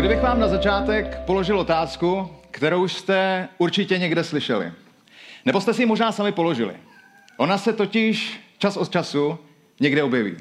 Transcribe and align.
Kdybych 0.00 0.20
vám 0.20 0.40
na 0.40 0.48
začátek 0.48 1.20
položil 1.26 1.58
otázku, 1.58 2.30
kterou 2.50 2.88
jste 2.88 3.48
určitě 3.58 3.98
někde 3.98 4.24
slyšeli? 4.24 4.72
Nebo 5.44 5.60
jste 5.60 5.74
si 5.74 5.82
ji 5.82 5.86
možná 5.86 6.12
sami 6.12 6.32
položili. 6.32 6.74
Ona 7.36 7.58
se 7.58 7.72
totiž 7.72 8.40
čas 8.58 8.76
od 8.76 8.90
času 8.90 9.38
někde 9.80 10.02
objeví. 10.02 10.36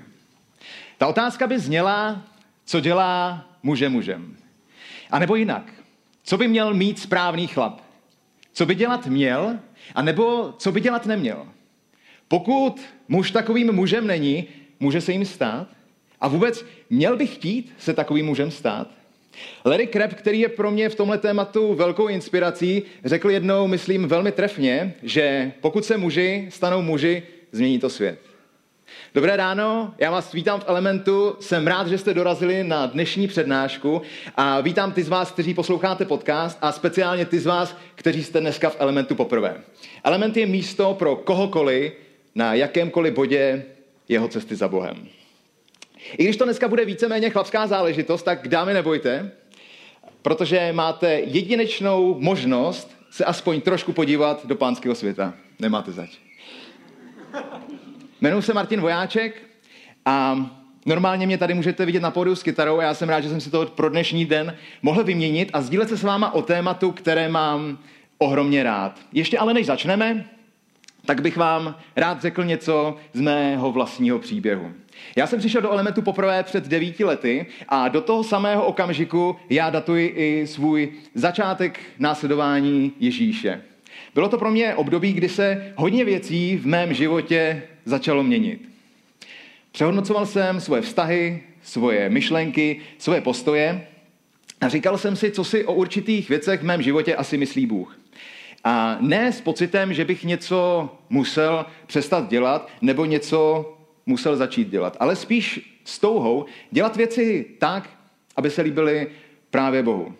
Ta 0.97 1.07
otázka 1.07 1.47
by 1.47 1.59
zněla, 1.59 2.21
co 2.65 2.79
dělá 2.79 3.45
muže 3.63 3.89
mužem. 3.89 4.37
A 5.11 5.19
nebo 5.19 5.35
jinak, 5.35 5.73
co 6.23 6.37
by 6.37 6.47
měl 6.47 6.73
mít 6.73 6.99
správný 6.99 7.47
chlap? 7.47 7.81
Co 8.53 8.65
by 8.65 8.75
dělat 8.75 9.07
měl, 9.07 9.59
a 9.95 10.01
nebo 10.01 10.53
co 10.57 10.71
by 10.71 10.81
dělat 10.81 11.05
neměl? 11.05 11.47
Pokud 12.27 12.81
muž 13.07 13.31
takovým 13.31 13.73
mužem 13.73 14.07
není, 14.07 14.47
může 14.79 15.01
se 15.01 15.11
jim 15.11 15.25
stát? 15.25 15.67
A 16.21 16.27
vůbec 16.27 16.65
měl 16.89 17.17
by 17.17 17.27
chtít 17.27 17.73
se 17.77 17.93
takovým 17.93 18.25
mužem 18.25 18.51
stát? 18.51 18.98
Larry 19.65 19.87
Kreb, 19.87 20.13
který 20.13 20.39
je 20.39 20.49
pro 20.49 20.71
mě 20.71 20.89
v 20.89 20.95
tomhle 20.95 21.17
tématu 21.17 21.73
velkou 21.73 22.07
inspirací, 22.07 22.83
řekl 23.05 23.29
jednou, 23.29 23.67
myslím, 23.67 24.07
velmi 24.07 24.31
trefně, 24.31 24.93
že 25.03 25.51
pokud 25.61 25.85
se 25.85 25.97
muži 25.97 26.47
stanou 26.49 26.81
muži, 26.81 27.23
změní 27.51 27.79
to 27.79 27.89
svět. 27.89 28.19
Dobré 29.15 29.37
ráno, 29.37 29.93
já 29.97 30.11
vás 30.11 30.33
vítám 30.33 30.59
v 30.59 30.63
Elementu, 30.67 31.35
jsem 31.39 31.67
rád, 31.67 31.87
že 31.87 31.97
jste 31.97 32.13
dorazili 32.13 32.63
na 32.63 32.85
dnešní 32.85 33.27
přednášku 33.27 34.01
a 34.35 34.61
vítám 34.61 34.91
ty 34.91 35.03
z 35.03 35.09
vás, 35.09 35.31
kteří 35.31 35.53
posloucháte 35.53 36.05
podcast 36.05 36.57
a 36.61 36.71
speciálně 36.71 37.25
ty 37.25 37.39
z 37.39 37.45
vás, 37.45 37.77
kteří 37.95 38.23
jste 38.23 38.39
dneska 38.39 38.69
v 38.69 38.75
Elementu 38.79 39.15
poprvé. 39.15 39.61
Element 40.03 40.37
je 40.37 40.45
místo 40.45 40.93
pro 40.93 41.15
kohokoliv 41.15 41.93
na 42.35 42.53
jakémkoliv 42.53 43.13
bodě 43.13 43.65
jeho 44.07 44.27
cesty 44.27 44.55
za 44.55 44.67
Bohem. 44.67 45.07
I 46.17 46.23
když 46.23 46.37
to 46.37 46.45
dneska 46.45 46.67
bude 46.67 46.85
víceméně 46.85 47.29
chlapská 47.29 47.67
záležitost, 47.67 48.23
tak 48.23 48.47
dámy 48.47 48.73
nebojte, 48.73 49.31
protože 50.21 50.73
máte 50.73 51.19
jedinečnou 51.19 52.19
možnost 52.19 52.95
se 53.09 53.25
aspoň 53.25 53.61
trošku 53.61 53.93
podívat 53.93 54.45
do 54.45 54.55
pánského 54.55 54.95
světa. 54.95 55.33
Nemáte 55.59 55.91
zač. 55.91 56.09
Jmenuji 58.21 58.41
se 58.41 58.53
Martin 58.53 58.81
Vojáček 58.81 59.41
a 60.05 60.45
normálně 60.85 61.25
mě 61.25 61.37
tady 61.37 61.53
můžete 61.53 61.85
vidět 61.85 62.01
na 62.01 62.11
pódiu 62.11 62.35
s 62.35 62.43
kytarou 62.43 62.79
a 62.79 62.83
já 62.83 62.93
jsem 62.93 63.09
rád, 63.09 63.21
že 63.21 63.29
jsem 63.29 63.41
si 63.41 63.51
to 63.51 63.65
pro 63.65 63.89
dnešní 63.89 64.25
den 64.25 64.55
mohl 64.81 65.03
vyměnit 65.03 65.49
a 65.53 65.61
sdílet 65.61 65.89
se 65.89 65.97
s 65.97 66.03
váma 66.03 66.33
o 66.33 66.41
tématu, 66.41 66.91
které 66.91 67.29
mám 67.29 67.77
ohromně 68.17 68.63
rád. 68.63 68.99
Ještě 69.13 69.37
ale 69.37 69.53
než 69.53 69.65
začneme, 69.65 70.25
tak 71.05 71.21
bych 71.21 71.37
vám 71.37 71.75
rád 71.95 72.21
řekl 72.21 72.43
něco 72.43 72.97
z 73.13 73.21
mého 73.21 73.71
vlastního 73.71 74.19
příběhu. 74.19 74.71
Já 75.15 75.27
jsem 75.27 75.39
přišel 75.39 75.61
do 75.61 75.71
Elementu 75.71 76.01
poprvé 76.01 76.43
před 76.43 76.67
devíti 76.67 77.03
lety 77.03 77.45
a 77.69 77.87
do 77.87 78.01
toho 78.01 78.23
samého 78.23 78.65
okamžiku 78.65 79.35
já 79.49 79.69
datuji 79.69 80.13
i 80.15 80.47
svůj 80.47 80.91
začátek 81.13 81.79
následování 81.99 82.91
Ježíše. 82.99 83.61
Bylo 84.15 84.29
to 84.29 84.37
pro 84.37 84.51
mě 84.51 84.75
období, 84.75 85.13
kdy 85.13 85.29
se 85.29 85.73
hodně 85.75 86.05
věcí 86.05 86.57
v 86.57 86.67
mém 86.67 86.93
životě 86.93 87.63
začalo 87.85 88.23
měnit. 88.23 88.69
Přehodnocoval 89.71 90.25
jsem 90.25 90.61
svoje 90.61 90.81
vztahy, 90.81 91.43
svoje 91.63 92.09
myšlenky, 92.09 92.81
svoje 92.97 93.21
postoje 93.21 93.87
a 94.61 94.69
říkal 94.69 94.97
jsem 94.97 95.15
si, 95.15 95.31
co 95.31 95.43
si 95.43 95.65
o 95.65 95.73
určitých 95.73 96.29
věcech 96.29 96.59
v 96.59 96.65
mém 96.65 96.81
životě 96.81 97.15
asi 97.15 97.37
myslí 97.37 97.65
Bůh. 97.65 97.99
A 98.63 98.97
ne 99.01 99.31
s 99.31 99.41
pocitem, 99.41 99.93
že 99.93 100.05
bych 100.05 100.23
něco 100.23 100.89
musel 101.09 101.65
přestat 101.87 102.29
dělat 102.29 102.69
nebo 102.81 103.05
něco 103.05 103.65
musel 104.05 104.35
začít 104.35 104.69
dělat, 104.69 104.97
ale 104.99 105.15
spíš 105.15 105.79
s 105.83 105.99
touhou 105.99 106.45
dělat 106.71 106.95
věci 106.95 107.45
tak, 107.59 107.89
aby 108.35 108.49
se 108.49 108.61
líbily 108.61 109.07
právě 109.49 109.83
Bohu. 109.83 110.15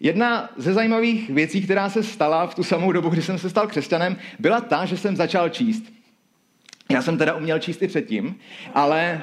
Jedna 0.00 0.50
ze 0.56 0.72
zajímavých 0.74 1.30
věcí, 1.30 1.62
která 1.62 1.90
se 1.90 2.02
stala 2.02 2.46
v 2.46 2.54
tu 2.54 2.62
samou 2.62 2.92
dobu, 2.92 3.08
kdy 3.08 3.22
jsem 3.22 3.38
se 3.38 3.50
stal 3.50 3.66
křesťanem, 3.66 4.16
byla 4.38 4.60
ta, 4.60 4.84
že 4.84 4.96
jsem 4.96 5.16
začal 5.16 5.48
číst. 5.48 5.84
Já 6.90 7.02
jsem 7.02 7.18
teda 7.18 7.34
uměl 7.34 7.58
číst 7.58 7.82
i 7.82 7.88
předtím, 7.88 8.36
ale, 8.74 9.22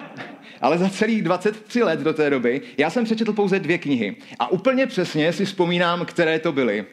ale 0.61 0.77
za 0.77 0.89
celých 0.89 1.21
23 1.21 1.83
let 1.83 1.99
do 1.99 2.13
té 2.13 2.29
doby 2.29 2.61
já 2.77 2.89
jsem 2.89 3.05
přečetl 3.05 3.33
pouze 3.33 3.59
dvě 3.59 3.77
knihy. 3.77 4.15
A 4.39 4.51
úplně 4.51 4.87
přesně 4.87 5.33
si 5.33 5.45
vzpomínám, 5.45 6.05
které 6.05 6.39
to 6.39 6.51
byly. 6.51 6.85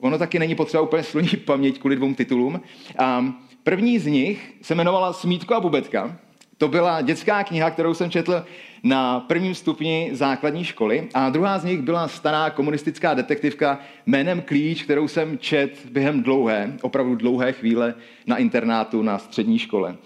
Ono 0.00 0.18
taky 0.18 0.38
není 0.38 0.54
potřeba 0.54 0.82
úplně 0.82 1.02
sluní 1.02 1.28
paměť 1.28 1.78
kvůli 1.78 1.96
dvou 1.96 2.14
titulům. 2.14 2.60
A 2.98 3.34
první 3.62 3.98
z 3.98 4.06
nich 4.06 4.52
se 4.62 4.74
jmenovala 4.74 5.12
Smítko 5.12 5.54
a 5.54 5.60
bubetka. 5.60 6.18
To 6.60 6.68
byla 6.68 7.00
dětská 7.00 7.44
kniha, 7.44 7.70
kterou 7.70 7.94
jsem 7.94 8.10
četl 8.10 8.44
na 8.82 9.20
prvním 9.20 9.54
stupni 9.54 10.10
základní 10.12 10.64
školy 10.64 11.08
a 11.14 11.30
druhá 11.30 11.58
z 11.58 11.64
nich 11.64 11.82
byla 11.82 12.08
stará 12.08 12.50
komunistická 12.50 13.14
detektivka 13.14 13.78
jménem 14.06 14.42
Klíč, 14.42 14.82
kterou 14.82 15.08
jsem 15.08 15.38
čet 15.38 15.86
během 15.90 16.22
dlouhé, 16.22 16.72
opravdu 16.82 17.14
dlouhé 17.14 17.52
chvíle 17.52 17.94
na 18.26 18.36
internátu 18.36 19.02
na 19.02 19.18
střední 19.18 19.58
škole. 19.58 19.96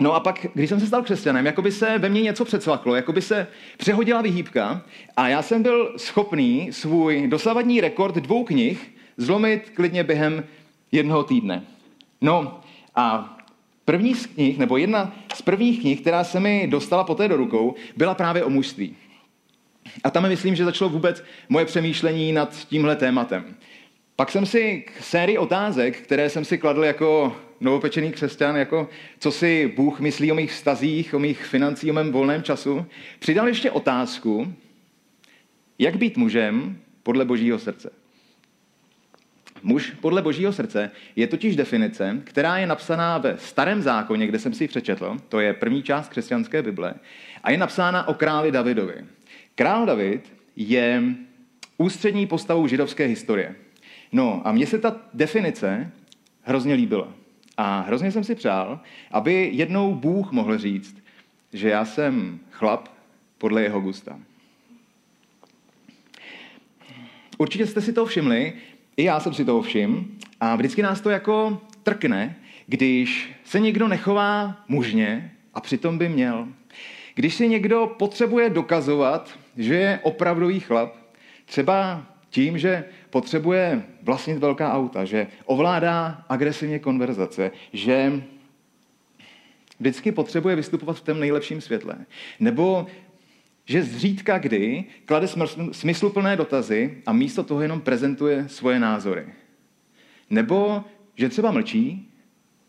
No 0.00 0.14
a 0.14 0.20
pak, 0.20 0.46
když 0.54 0.68
jsem 0.68 0.80
se 0.80 0.86
stal 0.86 1.02
křesťanem, 1.02 1.46
jako 1.46 1.62
by 1.62 1.72
se 1.72 1.98
ve 1.98 2.08
mně 2.08 2.22
něco 2.22 2.44
předsvaklo, 2.44 2.94
jako 2.94 3.12
by 3.12 3.22
se 3.22 3.46
přehodila 3.78 4.22
vyhýbka 4.22 4.82
a 5.16 5.28
já 5.28 5.42
jsem 5.42 5.62
byl 5.62 5.94
schopný 5.96 6.72
svůj 6.72 7.28
dosavadní 7.28 7.80
rekord 7.80 8.14
dvou 8.14 8.44
knih 8.44 8.94
zlomit 9.16 9.72
klidně 9.74 10.04
během 10.04 10.44
jednoho 10.92 11.24
týdne. 11.24 11.62
No 12.20 12.60
a 12.94 13.36
První 13.84 14.14
z 14.14 14.26
knih, 14.26 14.58
nebo 14.58 14.76
jedna 14.76 15.16
z 15.34 15.42
prvních 15.42 15.80
knih, 15.80 16.00
která 16.00 16.24
se 16.24 16.40
mi 16.40 16.66
dostala 16.70 17.04
poté 17.04 17.28
do 17.28 17.36
rukou, 17.36 17.74
byla 17.96 18.14
právě 18.14 18.44
o 18.44 18.50
mužství. 18.50 18.96
A 20.04 20.10
tam 20.10 20.28
myslím, 20.28 20.54
že 20.54 20.64
začalo 20.64 20.90
vůbec 20.90 21.24
moje 21.48 21.64
přemýšlení 21.64 22.32
nad 22.32 22.66
tímhle 22.66 22.96
tématem. 22.96 23.56
Pak 24.16 24.30
jsem 24.30 24.46
si 24.46 24.84
k 24.86 25.02
sérii 25.02 25.38
otázek, 25.38 26.00
které 26.00 26.30
jsem 26.30 26.44
si 26.44 26.58
kladl 26.58 26.84
jako 26.84 27.36
novopečený 27.60 28.12
křesťan, 28.12 28.56
jako 28.56 28.88
co 29.18 29.32
si 29.32 29.72
Bůh 29.76 30.00
myslí 30.00 30.32
o 30.32 30.34
mých 30.34 30.52
vztazích, 30.52 31.14
o 31.14 31.18
mých 31.18 31.44
financích, 31.44 31.90
o 31.90 31.94
mém 31.94 32.12
volném 32.12 32.42
času, 32.42 32.86
přidal 33.18 33.48
ještě 33.48 33.70
otázku, 33.70 34.54
jak 35.78 35.96
být 35.96 36.16
mužem 36.16 36.78
podle 37.02 37.24
božího 37.24 37.58
srdce. 37.58 38.01
Muž 39.62 39.92
podle 40.00 40.22
božího 40.22 40.52
srdce 40.52 40.90
je 41.16 41.26
totiž 41.26 41.56
definice, 41.56 42.20
která 42.24 42.58
je 42.58 42.66
napsaná 42.66 43.18
ve 43.18 43.38
starém 43.38 43.82
zákoně, 43.82 44.26
kde 44.26 44.38
jsem 44.38 44.54
si 44.54 44.64
ji 44.64 44.68
přečetl, 44.68 45.16
to 45.28 45.40
je 45.40 45.54
první 45.54 45.82
část 45.82 46.08
křesťanské 46.08 46.62
Bible, 46.62 46.94
a 47.42 47.50
je 47.50 47.58
napsána 47.58 48.08
o 48.08 48.14
králi 48.14 48.52
Davidovi. 48.52 48.94
Král 49.54 49.86
David 49.86 50.32
je 50.56 51.02
ústřední 51.78 52.26
postavou 52.26 52.66
židovské 52.66 53.06
historie. 53.06 53.54
No 54.12 54.42
a 54.44 54.52
mně 54.52 54.66
se 54.66 54.78
ta 54.78 54.96
definice 55.14 55.90
hrozně 56.42 56.74
líbila. 56.74 57.08
A 57.56 57.80
hrozně 57.80 58.12
jsem 58.12 58.24
si 58.24 58.34
přál, 58.34 58.80
aby 59.10 59.50
jednou 59.52 59.94
Bůh 59.94 60.32
mohl 60.32 60.58
říct, 60.58 61.04
že 61.52 61.68
já 61.68 61.84
jsem 61.84 62.40
chlap 62.50 62.88
podle 63.38 63.62
jeho 63.62 63.80
gusta. 63.80 64.18
Určitě 67.38 67.66
jste 67.66 67.80
si 67.80 67.92
to 67.92 68.06
všimli, 68.06 68.52
i 68.96 69.04
já 69.04 69.20
jsem 69.20 69.34
si 69.34 69.44
toho 69.44 69.62
všiml 69.62 70.04
a 70.40 70.56
vždycky 70.56 70.82
nás 70.82 71.00
to 71.00 71.10
jako 71.10 71.60
trkne, 71.82 72.36
když 72.66 73.32
se 73.44 73.60
někdo 73.60 73.88
nechová 73.88 74.56
mužně 74.68 75.32
a 75.54 75.60
přitom 75.60 75.98
by 75.98 76.08
měl. 76.08 76.48
Když 77.14 77.34
si 77.34 77.48
někdo 77.48 77.94
potřebuje 77.98 78.50
dokazovat, 78.50 79.38
že 79.56 79.74
je 79.74 80.00
opravdový 80.02 80.60
chlap, 80.60 80.94
třeba 81.44 82.06
tím, 82.30 82.58
že 82.58 82.84
potřebuje 83.10 83.82
vlastnit 84.02 84.38
velká 84.38 84.72
auta, 84.72 85.04
že 85.04 85.26
ovládá 85.44 86.24
agresivně 86.28 86.78
konverzace, 86.78 87.50
že 87.72 88.22
vždycky 89.80 90.12
potřebuje 90.12 90.56
vystupovat 90.56 90.96
v 90.96 91.00
tom 91.00 91.20
nejlepším 91.20 91.60
světle. 91.60 91.94
Nebo 92.40 92.86
že 93.64 93.82
zřídka 93.82 94.38
kdy 94.38 94.84
klade 95.04 95.26
smysluplné 95.72 96.36
dotazy 96.36 97.02
a 97.06 97.12
místo 97.12 97.42
toho 97.42 97.60
jenom 97.60 97.80
prezentuje 97.80 98.48
svoje 98.48 98.80
názory. 98.80 99.26
Nebo 100.30 100.84
že 101.14 101.28
třeba 101.28 101.50
mlčí 101.50 102.12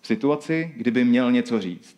v 0.02 0.08
situaci, 0.08 0.74
kdyby 0.78 1.06
měl 1.06 1.32
něco 1.32 1.62
říct. 1.62 1.98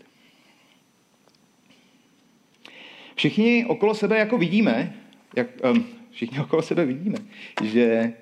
Všichni 3.16 3.66
okolo 3.66 3.94
sebe 3.96 4.18
jako 4.18 4.38
vidíme, 4.38 4.94
jak, 5.36 5.48
um, 5.72 5.86
všichni 6.12 6.40
okolo 6.40 6.62
sebe 6.62 6.86
vidíme, 6.86 7.18
že 7.64 8.14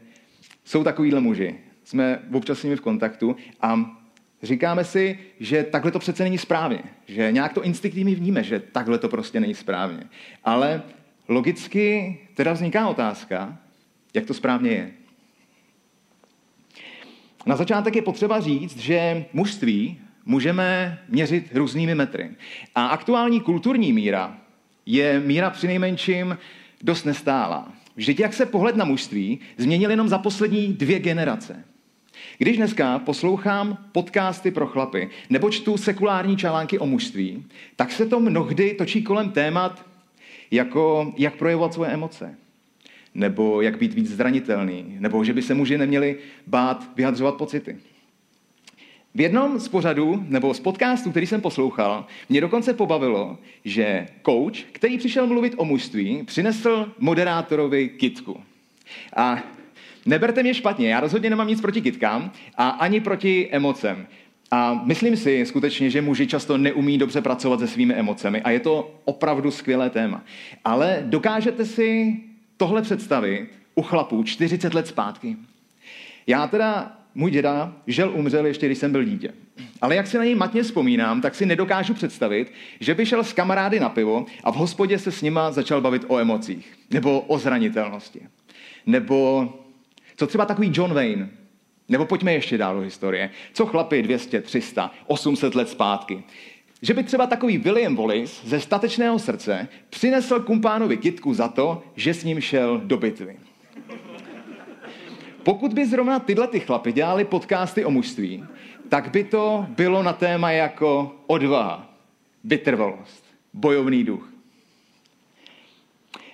jsou 0.63 0.83
takovýhle 0.83 1.19
muži. 1.19 1.55
Jsme 1.83 2.19
občas 2.33 2.59
s 2.59 2.63
nimi 2.63 2.75
v 2.75 2.81
kontaktu 2.81 3.35
a 3.61 3.97
říkáme 4.43 4.83
si, 4.83 5.19
že 5.39 5.63
takhle 5.63 5.91
to 5.91 5.99
přece 5.99 6.23
není 6.23 6.37
správně. 6.37 6.83
Že 7.07 7.31
nějak 7.31 7.53
to 7.53 7.63
instinktivně 7.63 8.15
vníme, 8.15 8.43
že 8.43 8.59
takhle 8.59 8.97
to 8.97 9.09
prostě 9.09 9.39
není 9.39 9.53
správně. 9.55 10.03
Ale 10.43 10.81
logicky 11.27 12.17
teda 12.33 12.53
vzniká 12.53 12.87
otázka, 12.87 13.57
jak 14.13 14.25
to 14.25 14.33
správně 14.33 14.71
je. 14.71 14.91
Na 17.45 17.55
začátek 17.55 17.95
je 17.95 18.01
potřeba 18.01 18.39
říct, 18.39 18.77
že 18.77 19.25
mužství 19.33 19.99
můžeme 20.25 20.99
měřit 21.09 21.55
různými 21.55 21.95
metry. 21.95 22.29
A 22.75 22.87
aktuální 22.87 23.41
kulturní 23.41 23.93
míra 23.93 24.37
je 24.85 25.19
míra 25.19 25.49
přinejmenším 25.49 26.37
dost 26.81 27.03
nestálá. 27.03 27.73
Vždyť 27.95 28.19
jak 28.19 28.33
se 28.33 28.45
pohled 28.45 28.75
na 28.75 28.85
mužství 28.85 29.39
změnil 29.57 29.91
jenom 29.91 30.09
za 30.09 30.17
poslední 30.17 30.73
dvě 30.73 30.99
generace. 30.99 31.63
Když 32.37 32.57
dneska 32.57 32.99
poslouchám 32.99 33.77
podcasty 33.91 34.51
pro 34.51 34.67
chlapy 34.67 35.09
nebo 35.29 35.49
čtu 35.49 35.77
sekulární 35.77 36.37
články 36.37 36.79
o 36.79 36.85
mužství, 36.85 37.45
tak 37.75 37.91
se 37.91 38.05
to 38.05 38.19
mnohdy 38.19 38.73
točí 38.73 39.03
kolem 39.03 39.31
témat, 39.31 39.85
jako 40.51 41.13
jak 41.17 41.35
projevovat 41.35 41.73
svoje 41.73 41.91
emoce, 41.91 42.35
nebo 43.13 43.61
jak 43.61 43.77
být 43.77 43.93
víc 43.93 44.09
zranitelný, 44.09 44.95
nebo 44.99 45.23
že 45.23 45.33
by 45.33 45.41
se 45.41 45.53
muži 45.53 45.77
neměli 45.77 46.17
bát 46.47 46.89
vyjadřovat 46.95 47.35
pocity. 47.35 47.77
V 49.15 49.21
jednom 49.21 49.59
z 49.59 49.67
pořadů, 49.67 50.23
nebo 50.27 50.53
z 50.53 50.59
podcastů, 50.59 51.11
který 51.11 51.27
jsem 51.27 51.41
poslouchal, 51.41 52.05
mě 52.29 52.41
dokonce 52.41 52.73
pobavilo, 52.73 53.37
že 53.65 54.07
coach, 54.25 54.57
který 54.71 54.97
přišel 54.97 55.27
mluvit 55.27 55.53
o 55.57 55.65
mužství, 55.65 56.23
přinesl 56.23 56.93
moderátorovi 56.99 57.89
kitku. 57.89 58.41
A 59.15 59.43
neberte 60.05 60.43
mě 60.43 60.53
špatně, 60.53 60.89
já 60.89 60.99
rozhodně 60.99 61.29
nemám 61.29 61.47
nic 61.47 61.61
proti 61.61 61.81
kitkám 61.81 62.31
a 62.57 62.69
ani 62.69 62.99
proti 62.99 63.49
emocem. 63.51 64.07
A 64.51 64.81
myslím 64.83 65.17
si 65.17 65.45
skutečně, 65.45 65.89
že 65.89 66.01
muži 66.01 66.27
často 66.27 66.57
neumí 66.57 66.97
dobře 66.97 67.21
pracovat 67.21 67.59
se 67.59 67.67
svými 67.67 67.93
emocemi 67.93 68.41
a 68.41 68.49
je 68.49 68.59
to 68.59 68.95
opravdu 69.05 69.51
skvělé 69.51 69.89
téma. 69.89 70.23
Ale 70.65 71.03
dokážete 71.05 71.65
si 71.65 72.17
tohle 72.57 72.81
představit 72.81 73.49
u 73.75 73.81
chlapů 73.81 74.23
40 74.23 74.73
let 74.73 74.87
zpátky? 74.87 75.37
Já 76.27 76.47
teda 76.47 76.97
můj 77.15 77.31
děda 77.31 77.73
žel 77.87 78.11
umřel 78.13 78.45
ještě, 78.45 78.65
když 78.65 78.77
jsem 78.77 78.91
byl 78.91 79.03
dítě. 79.03 79.33
Ale 79.81 79.95
jak 79.95 80.07
si 80.07 80.17
na 80.17 80.23
něj 80.23 80.35
matně 80.35 80.63
vzpomínám, 80.63 81.21
tak 81.21 81.35
si 81.35 81.45
nedokážu 81.45 81.93
představit, 81.93 82.51
že 82.79 82.95
by 82.95 83.05
šel 83.05 83.23
s 83.23 83.33
kamarády 83.33 83.79
na 83.79 83.89
pivo 83.89 84.25
a 84.43 84.51
v 84.51 84.55
hospodě 84.55 84.99
se 84.99 85.11
s 85.11 85.21
nima 85.21 85.51
začal 85.51 85.81
bavit 85.81 86.05
o 86.07 86.17
emocích. 86.17 86.73
Nebo 86.91 87.21
o 87.21 87.37
zranitelnosti. 87.37 88.19
Nebo 88.85 89.49
co 90.15 90.27
třeba 90.27 90.45
takový 90.45 90.71
John 90.73 90.93
Wayne. 90.93 91.29
Nebo 91.89 92.05
pojďme 92.05 92.33
ještě 92.33 92.57
dál 92.57 92.75
do 92.75 92.81
historie. 92.81 93.29
Co 93.53 93.65
chlapy 93.65 94.01
200, 94.01 94.41
300, 94.41 94.91
800 95.07 95.55
let 95.55 95.69
zpátky. 95.69 96.23
Že 96.81 96.93
by 96.93 97.03
třeba 97.03 97.27
takový 97.27 97.57
William 97.57 97.95
Wallace 97.95 98.47
ze 98.47 98.59
statečného 98.59 99.19
srdce 99.19 99.67
přinesl 99.89 100.39
kumpánovi 100.39 100.97
kitku 100.97 101.33
za 101.33 101.47
to, 101.47 101.83
že 101.95 102.13
s 102.13 102.23
ním 102.23 102.41
šel 102.41 102.81
do 102.83 102.97
bitvy. 102.97 103.37
Pokud 105.43 105.73
by 105.73 105.85
zrovna 105.85 106.19
tyhle 106.19 106.47
ty 106.47 106.59
chlapy 106.59 106.91
dělali 106.91 107.25
podcasty 107.25 107.85
o 107.85 107.91
mužství, 107.91 108.43
tak 108.89 109.11
by 109.11 109.23
to 109.23 109.65
bylo 109.69 110.03
na 110.03 110.13
téma 110.13 110.51
jako 110.51 111.15
odvaha, 111.27 111.89
vytrvalost, 112.43 113.25
bojovný 113.53 114.03
duch. 114.03 114.33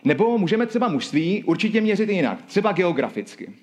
Nebo 0.04 0.38
můžeme 0.38 0.66
třeba 0.66 0.88
mužství 0.88 1.44
určitě 1.44 1.82
měřit 1.82 2.10
jinak, 2.10 2.42
třeba 2.46 2.72
geograficky. 2.72 3.54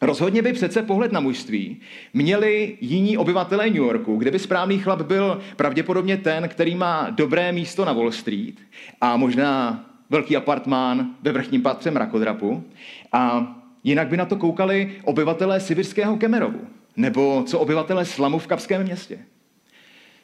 Rozhodně 0.00 0.42
by 0.42 0.52
přece 0.52 0.82
pohled 0.82 1.12
na 1.12 1.20
mužství 1.20 1.80
měli 2.14 2.76
jiní 2.80 3.18
obyvatelé 3.18 3.66
New 3.66 3.76
Yorku, 3.76 4.16
kde 4.16 4.30
by 4.30 4.38
správný 4.38 4.78
chlap 4.78 5.02
byl 5.02 5.40
pravděpodobně 5.56 6.16
ten, 6.16 6.48
který 6.48 6.74
má 6.74 7.10
dobré 7.10 7.52
místo 7.52 7.84
na 7.84 7.92
Wall 7.92 8.12
Street 8.12 8.54
a 9.00 9.16
možná 9.16 9.84
velký 10.10 10.36
apartmán 10.36 11.14
ve 11.22 11.32
vrchním 11.32 11.62
patře 11.62 11.90
mrakodrapu. 11.90 12.64
A 13.12 13.56
Jinak 13.84 14.08
by 14.08 14.16
na 14.16 14.24
to 14.24 14.36
koukali 14.36 14.92
obyvatelé 15.04 15.60
sibirského 15.60 16.16
Kemerovu 16.16 16.60
nebo 16.96 17.42
co 17.46 17.58
obyvatelé 17.58 18.04
slamu 18.04 18.38
v 18.38 18.46
Kapském 18.46 18.82
městě. 18.82 19.18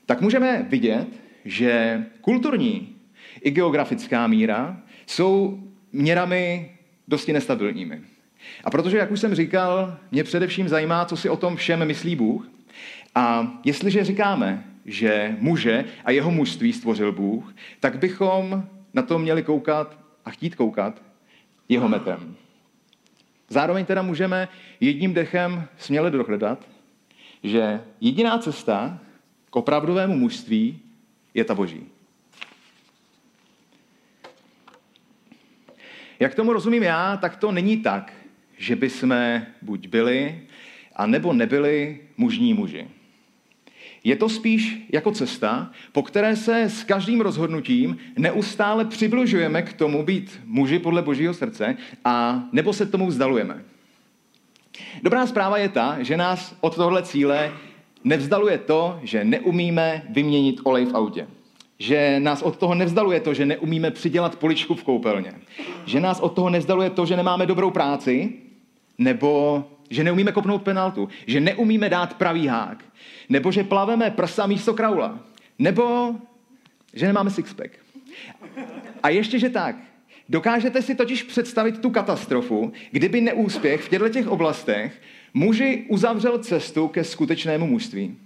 Tak 0.06 0.20
můžeme 0.20 0.66
vidět, 0.68 1.06
že 1.44 2.04
kulturní 2.20 2.96
i 3.40 3.50
geografická 3.50 4.26
míra 4.26 4.82
jsou 5.06 5.60
měrami 5.92 6.70
dosti 7.08 7.32
nestabilními. 7.32 8.00
A 8.64 8.70
protože, 8.70 8.98
jak 8.98 9.10
už 9.10 9.20
jsem 9.20 9.34
říkal, 9.34 9.96
mě 10.10 10.24
především 10.24 10.68
zajímá, 10.68 11.04
co 11.04 11.16
si 11.16 11.28
o 11.28 11.36
tom 11.36 11.56
všem 11.56 11.84
myslí 11.84 12.16
Bůh. 12.16 12.48
A 13.14 13.52
jestliže 13.64 14.04
říkáme, 14.04 14.64
že 14.84 15.36
muže 15.38 15.84
a 16.04 16.10
jeho 16.10 16.30
mužství 16.30 16.72
stvořil 16.72 17.12
Bůh, 17.12 17.54
tak 17.80 17.98
bychom 17.98 18.64
na 18.94 19.02
to 19.02 19.18
měli 19.18 19.42
koukat 19.42 19.98
a 20.24 20.30
chtít 20.30 20.54
koukat 20.54 21.02
jeho 21.68 21.88
metrem. 21.88 22.36
Zároveň 23.48 23.84
teda 23.84 24.02
můžeme 24.02 24.48
jedním 24.80 25.14
dechem 25.14 25.68
směle 25.78 26.10
dohledat, 26.10 26.68
že 27.42 27.80
jediná 28.00 28.38
cesta 28.38 28.98
k 29.50 29.56
opravdovému 29.56 30.16
mužství 30.16 30.80
je 31.34 31.44
ta 31.44 31.54
boží. 31.54 31.86
Jak 36.20 36.34
tomu 36.34 36.52
rozumím 36.52 36.82
já, 36.82 37.16
tak 37.16 37.36
to 37.36 37.52
není 37.52 37.76
tak, 37.76 38.12
že 38.58 38.76
by 38.76 38.90
jsme 38.90 39.46
buď 39.62 39.88
byli, 39.88 40.40
a 40.96 41.06
nebo 41.06 41.32
nebyli 41.32 41.98
mužní 42.16 42.54
muži. 42.54 42.88
Je 44.04 44.16
to 44.16 44.28
spíš 44.28 44.86
jako 44.92 45.10
cesta, 45.10 45.70
po 45.92 46.02
které 46.02 46.36
se 46.36 46.62
s 46.62 46.84
každým 46.84 47.20
rozhodnutím 47.20 47.98
neustále 48.18 48.84
přibližujeme 48.84 49.62
k 49.62 49.72
tomu 49.72 50.02
být 50.02 50.40
muži 50.44 50.78
podle 50.78 51.02
božího 51.02 51.34
srdce 51.34 51.76
a 52.04 52.44
nebo 52.52 52.72
se 52.72 52.86
tomu 52.86 53.06
vzdalujeme. 53.06 53.64
Dobrá 55.02 55.26
zpráva 55.26 55.58
je 55.58 55.68
ta, 55.68 55.96
že 56.00 56.16
nás 56.16 56.56
od 56.60 56.76
tohle 56.76 57.02
cíle 57.02 57.52
nevzdaluje 58.04 58.58
to, 58.58 59.00
že 59.02 59.24
neumíme 59.24 60.02
vyměnit 60.08 60.60
olej 60.64 60.84
v 60.84 60.96
autě. 60.96 61.26
Že 61.78 62.20
nás 62.20 62.42
od 62.42 62.56
toho 62.56 62.74
nevzdaluje 62.74 63.20
to, 63.20 63.34
že 63.34 63.46
neumíme 63.46 63.90
přidělat 63.90 64.36
poličku 64.36 64.74
v 64.74 64.84
koupelně. 64.84 65.32
Že 65.86 66.00
nás 66.00 66.20
od 66.20 66.28
toho 66.28 66.50
nevzdaluje 66.50 66.90
to, 66.90 67.06
že 67.06 67.16
nemáme 67.16 67.46
dobrou 67.46 67.70
práci, 67.70 68.32
nebo 68.98 69.64
že 69.90 70.04
neumíme 70.04 70.32
kopnout 70.32 70.62
penaltu, 70.62 71.08
že 71.26 71.40
neumíme 71.40 71.88
dát 71.88 72.14
pravý 72.14 72.46
hák, 72.46 72.84
nebo 73.28 73.52
že 73.52 73.64
plaveme 73.64 74.10
prsa 74.10 74.46
místo 74.46 74.74
kraula, 74.74 75.18
nebo 75.58 76.14
že 76.94 77.06
nemáme 77.06 77.30
sixpack. 77.30 77.70
A 79.02 79.08
ještě, 79.08 79.38
že 79.38 79.50
tak. 79.50 79.76
Dokážete 80.28 80.82
si 80.82 80.94
totiž 80.94 81.22
představit 81.22 81.78
tu 81.78 81.90
katastrofu, 81.90 82.72
kdyby 82.90 83.20
neúspěch 83.20 83.82
v 83.82 83.88
těchto 83.88 84.08
těch 84.08 84.28
oblastech 84.28 85.02
muži 85.34 85.86
uzavřel 85.88 86.38
cestu 86.38 86.88
ke 86.88 87.04
skutečnému 87.04 87.66
mužství. 87.66 88.16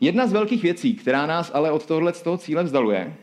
Jedna 0.00 0.26
z 0.26 0.32
velkých 0.32 0.62
věcí, 0.62 0.94
která 0.94 1.26
nás 1.26 1.50
ale 1.54 1.70
od 1.70 1.86
tohle 1.86 2.12
z 2.12 2.22
toho 2.22 2.38
cíle 2.38 2.64
vzdaluje, 2.64 3.14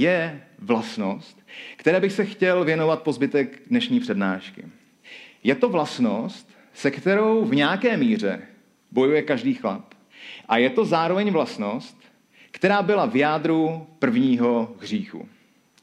je 0.00 0.42
vlastnost, 0.58 1.46
které 1.76 2.00
bych 2.00 2.12
se 2.12 2.24
chtěl 2.24 2.64
věnovat 2.64 3.02
po 3.02 3.12
zbytek 3.12 3.62
dnešní 3.66 4.00
přednášky. 4.00 4.64
Je 5.44 5.54
to 5.54 5.68
vlastnost, 5.68 6.48
se 6.74 6.90
kterou 6.90 7.44
v 7.44 7.54
nějaké 7.54 7.96
míře 7.96 8.42
bojuje 8.90 9.22
každý 9.22 9.54
chlap. 9.54 9.94
A 10.48 10.56
je 10.56 10.70
to 10.70 10.84
zároveň 10.84 11.30
vlastnost, 11.30 11.98
která 12.50 12.82
byla 12.82 13.06
v 13.06 13.16
jádru 13.16 13.86
prvního 13.98 14.74
hříchu. 14.80 15.28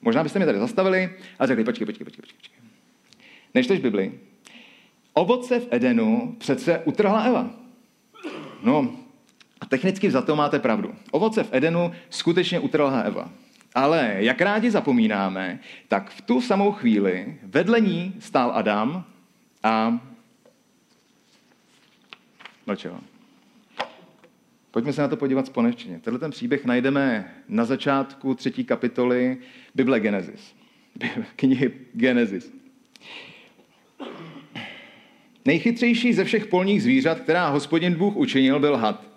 Možná 0.02 0.24
byste 0.24 0.40
mě 0.40 0.46
tady 0.46 0.60
zastavili 0.60 1.10
a 1.40 1.48
řekli, 1.48 1.64
počkej, 1.64 1.86
počkej, 1.86 2.06
počkej, 2.06 2.22
počkej. 2.22 2.56
Nečteš 3.54 3.80
Bibli? 3.80 4.12
Ovoce 5.14 5.60
v 5.60 5.68
Edenu 5.72 6.36
přece 6.40 6.80
utrhla 6.86 7.22
Eva. 7.22 7.50
No, 8.64 8.96
a 9.62 9.66
technicky 9.66 10.12
za 10.12 10.22
to 10.22 10.36
máte 10.36 10.60
pravdu. 10.60 10.96
Ovoce 11.12 11.44
v 11.44 11.50
Edenu 11.54 11.92
skutečně 12.10 12.60
utrhla 12.60 13.02
Eva. 13.02 13.30
Ale 13.76 14.16
jak 14.18 14.42
rádi 14.42 14.72
zapomínáme, 14.72 15.60
tak 15.88 16.10
v 16.10 16.22
tu 16.22 16.42
samou 16.42 16.72
chvíli 16.72 17.40
vedle 17.44 17.80
ní 17.80 18.16
stál 18.20 18.52
Adam 18.56 19.04
a 19.64 20.00
mlčel. 22.68 23.00
Pojďme 24.72 24.94
se 24.94 25.02
na 25.02 25.08
to 25.08 25.18
podívat 25.18 25.46
společně. 25.46 26.00
Tenhle 26.00 26.20
ten 26.20 26.32
příběh 26.32 26.66
najdeme 26.66 27.36
na 27.48 27.66
začátku 27.66 28.36
třetí 28.36 28.64
kapitoly 28.64 29.38
Bible 29.76 30.00
Genesis. 30.00 30.56
Knihy 31.36 31.72
Genesis. 31.94 32.54
Nejchytřejší 35.46 36.14
ze 36.14 36.24
všech 36.24 36.48
polních 36.48 36.84
zvířat, 36.84 37.20
která 37.20 37.50
hospodin 37.50 37.96
Bůh 37.96 38.16
učinil, 38.16 38.60
byl 38.60 38.78
had. 38.78 39.08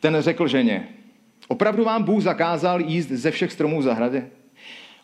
Ten 0.00 0.16
řekl 0.20 0.48
ženě, 0.48 0.88
opravdu 1.48 1.84
vám 1.84 2.02
Bůh 2.02 2.22
zakázal 2.22 2.80
jíst 2.80 3.08
ze 3.08 3.30
všech 3.30 3.52
stromů 3.52 3.80
v 3.80 3.82
zahradě? 3.82 4.30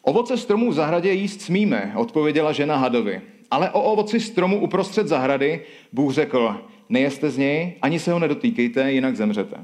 Ovoce 0.02 0.36
stromů 0.36 0.70
v 0.70 0.74
zahradě 0.74 1.12
jíst 1.12 1.40
smíme, 1.40 1.92
odpověděla 1.96 2.52
žena 2.52 2.76
hadovi. 2.76 3.20
Ale 3.50 3.70
o 3.70 3.82
ovoci 3.82 4.20
stromu 4.20 4.60
uprostřed 4.60 5.08
zahrady 5.08 5.64
Bůh 5.92 6.14
řekl, 6.14 6.56
nejeste 6.88 7.30
z 7.30 7.38
něj, 7.38 7.74
ani 7.82 7.98
se 7.98 8.12
ho 8.12 8.18
nedotýkejte, 8.18 8.92
jinak 8.92 9.16
zemřete. 9.16 9.56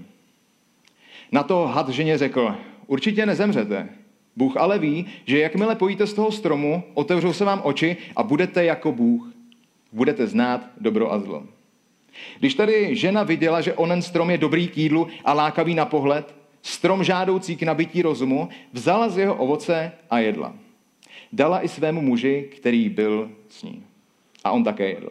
Na 1.33 1.43
to 1.43 1.67
had 1.67 1.89
ženě 1.89 2.19
řekl, 2.19 2.55
určitě 2.87 3.27
nezemřete. 3.27 3.89
Bůh 4.37 4.57
ale 4.57 4.79
ví, 4.79 5.07
že 5.27 5.39
jakmile 5.39 5.75
pojíte 5.75 6.07
z 6.07 6.15
toho 6.15 6.33
stromu, 6.33 6.83
otevřou 6.95 7.33
se 7.33 7.45
vám 7.45 7.61
oči 7.65 7.97
a 8.17 8.23
budete 8.23 8.65
jako 8.65 8.93
Bůh. 8.93 9.33
Budete 9.93 10.27
znát 10.27 10.71
dobro 10.81 11.13
a 11.13 11.19
zlo. 11.19 11.43
Když 12.39 12.55
tady 12.55 12.97
žena 12.97 13.23
viděla, 13.23 13.61
že 13.61 13.75
onen 13.75 14.03
strom 14.03 14.31
je 14.31 14.39
dobrý 14.39 14.69
k 14.69 14.79
jídlu 14.79 15.09
a 15.25 15.33
lákavý 15.33 15.75
na 15.75 15.85
pohled, 15.85 16.35
strom 16.65 17.05
žádoucí 17.05 17.57
k 17.57 17.63
nabití 17.63 18.03
rozumu, 18.03 18.49
vzala 18.73 19.09
z 19.09 19.19
jeho 19.19 19.35
ovoce 19.35 19.93
a 20.11 20.19
jedla. 20.19 20.55
Dala 21.33 21.65
i 21.65 21.69
svému 21.69 22.01
muži, 22.01 22.49
který 22.57 22.89
byl 22.89 23.31
s 23.49 23.63
ní. 23.63 23.83
A 24.45 24.51
on 24.51 24.65
také 24.65 24.89
jedl. 24.89 25.09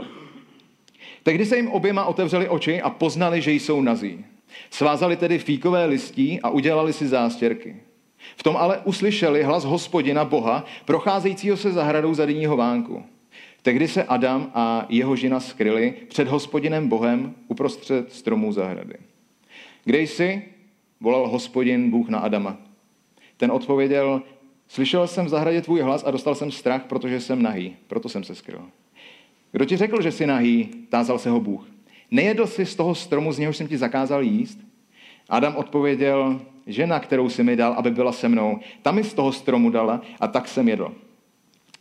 Tehdy 1.24 1.46
se 1.46 1.56
jim 1.56 1.68
oběma 1.68 2.06
otevřeli 2.06 2.50
oči 2.50 2.82
a 2.82 2.90
poznali, 2.90 3.42
že 3.42 3.52
jsou 3.52 3.82
nazí. 3.82 4.26
Svázali 4.70 5.16
tedy 5.16 5.40
fíkové 5.40 5.86
listí 5.86 6.42
a 6.42 6.50
udělali 6.50 6.94
si 6.94 7.08
zástěrky. 7.08 7.76
V 8.36 8.44
tom 8.44 8.58
ale 8.58 8.80
uslyšeli 8.84 9.44
hlas 9.44 9.66
hospodina 9.66 10.26
Boha, 10.26 10.66
procházejícího 10.86 11.58
se 11.58 11.72
zahradou 11.72 12.14
za 12.14 12.26
denního 12.26 12.58
vánku. 12.58 13.04
Tehdy 13.62 13.88
se 13.88 14.04
Adam 14.04 14.52
a 14.54 14.86
jeho 14.90 15.16
žena 15.16 15.40
skryli 15.40 15.94
před 16.08 16.28
hospodinem 16.28 16.88
Bohem 16.88 17.36
uprostřed 17.48 18.14
stromů 18.14 18.52
zahrady. 18.52 18.96
Kde 19.84 20.00
jsi? 20.00 20.42
Volal 21.04 21.28
hospodin 21.28 21.92
Bůh 21.92 22.10
na 22.10 22.20
Adama. 22.20 22.58
Ten 23.38 23.52
odpověděl, 23.52 24.22
slyšel 24.68 25.08
jsem 25.08 25.26
v 25.26 25.30
zahradě 25.30 25.62
tvůj 25.62 25.82
hlas 25.82 26.04
a 26.04 26.12
dostal 26.12 26.36
jsem 26.36 26.52
strach, 26.52 26.84
protože 26.84 27.20
jsem 27.20 27.42
nahý, 27.42 27.76
proto 27.88 28.10
jsem 28.10 28.24
se 28.24 28.36
skryl. 28.36 28.62
Kdo 29.52 29.66
ti 29.66 29.78
řekl, 29.78 30.02
že 30.02 30.12
jsi 30.12 30.28
nahý? 30.28 30.70
Tázal 30.90 31.20
se 31.20 31.30
ho 31.30 31.40
Bůh. 31.40 31.68
Nejedl 32.12 32.48
jsi 32.48 32.66
z 32.66 32.76
toho 32.76 32.96
stromu, 32.96 33.32
z 33.32 33.40
něhož 33.40 33.58
jsem 33.58 33.68
ti 33.68 33.78
zakázal 33.78 34.24
jíst? 34.24 34.60
Adam 35.30 35.56
odpověděl, 35.56 36.42
žena, 36.68 37.00
kterou 37.00 37.30
jsi 37.30 37.44
mi 37.44 37.56
dal, 37.56 37.74
aby 37.74 37.92
byla 37.92 38.12
se 38.12 38.30
mnou, 38.30 38.60
tam 38.82 38.96
mi 38.96 39.04
z 39.04 39.14
toho 39.14 39.32
stromu 39.32 39.70
dala 39.70 40.02
a 40.20 40.28
tak 40.28 40.48
jsem 40.48 40.70
jedl. 40.70 40.94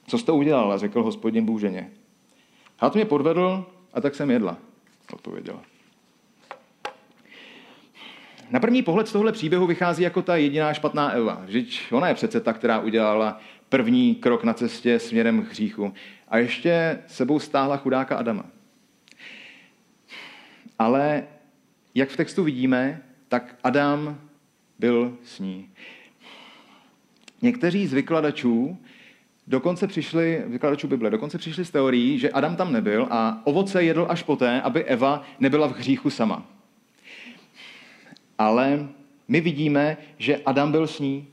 Co 0.07 0.19
jsi 0.19 0.25
to 0.25 0.37
udělala, 0.37 0.79
řekl 0.79 1.02
hospodin 1.02 1.45
Bůh 1.45 1.61
ženě. 1.61 1.91
Had 2.79 2.95
mě 2.95 3.05
podvedl 3.05 3.67
a 3.95 4.00
tak 4.00 4.14
jsem 4.14 4.31
jedla, 4.31 4.57
odpověděla. 5.12 5.72
Na 8.52 8.61
první 8.61 8.82
pohled 8.82 9.09
z 9.09 9.12
tohle 9.12 9.32
příběhu 9.32 9.66
vychází 9.66 10.02
jako 10.02 10.23
ta 10.23 10.37
jediná 10.37 10.75
špatná 10.75 11.11
Eva. 11.11 11.42
Vždyť 11.44 11.80
ona 11.92 12.09
je 12.09 12.14
přece 12.14 12.40
ta, 12.40 12.52
která 12.52 12.80
udělala 12.80 13.40
první 13.68 14.14
krok 14.14 14.44
na 14.44 14.54
cestě 14.54 14.99
směrem 14.99 15.42
k 15.42 15.50
hříchu. 15.50 15.94
A 16.28 16.38
ještě 16.38 16.99
sebou 17.06 17.38
stáhla 17.38 17.76
chudáka 17.76 18.16
Adama. 18.16 18.44
Ale 20.78 21.25
jak 21.94 22.09
v 22.09 22.16
textu 22.16 22.44
vidíme, 22.44 23.02
tak 23.28 23.56
Adam 23.64 24.18
byl 24.78 25.16
s 25.25 25.38
ní. 25.38 25.68
Někteří 27.42 27.87
z 27.87 27.92
vykladačů 27.92 28.78
dokonce 29.47 29.87
přišli, 29.87 30.42
vykladačů 30.47 30.88
Bible, 30.88 31.11
dokonce 31.11 31.38
přišli 31.38 31.64
s 31.64 31.71
teorií, 31.71 32.18
že 32.18 32.30
Adam 32.30 32.56
tam 32.56 32.73
nebyl 32.73 33.09
a 33.11 33.40
ovoce 33.44 33.85
jedl 33.85 34.06
až 34.09 34.23
poté, 34.23 34.61
aby 34.61 34.85
Eva 34.85 35.23
nebyla 35.40 35.68
v 35.68 35.76
hříchu 35.76 36.11
sama. 36.11 36.51
Ale 38.42 38.88
my 39.28 39.40
vidíme, 39.40 39.96
že 40.18 40.37
Adam 40.46 40.72
byl 40.72 40.87
s 40.87 40.99
ní. 41.00 41.26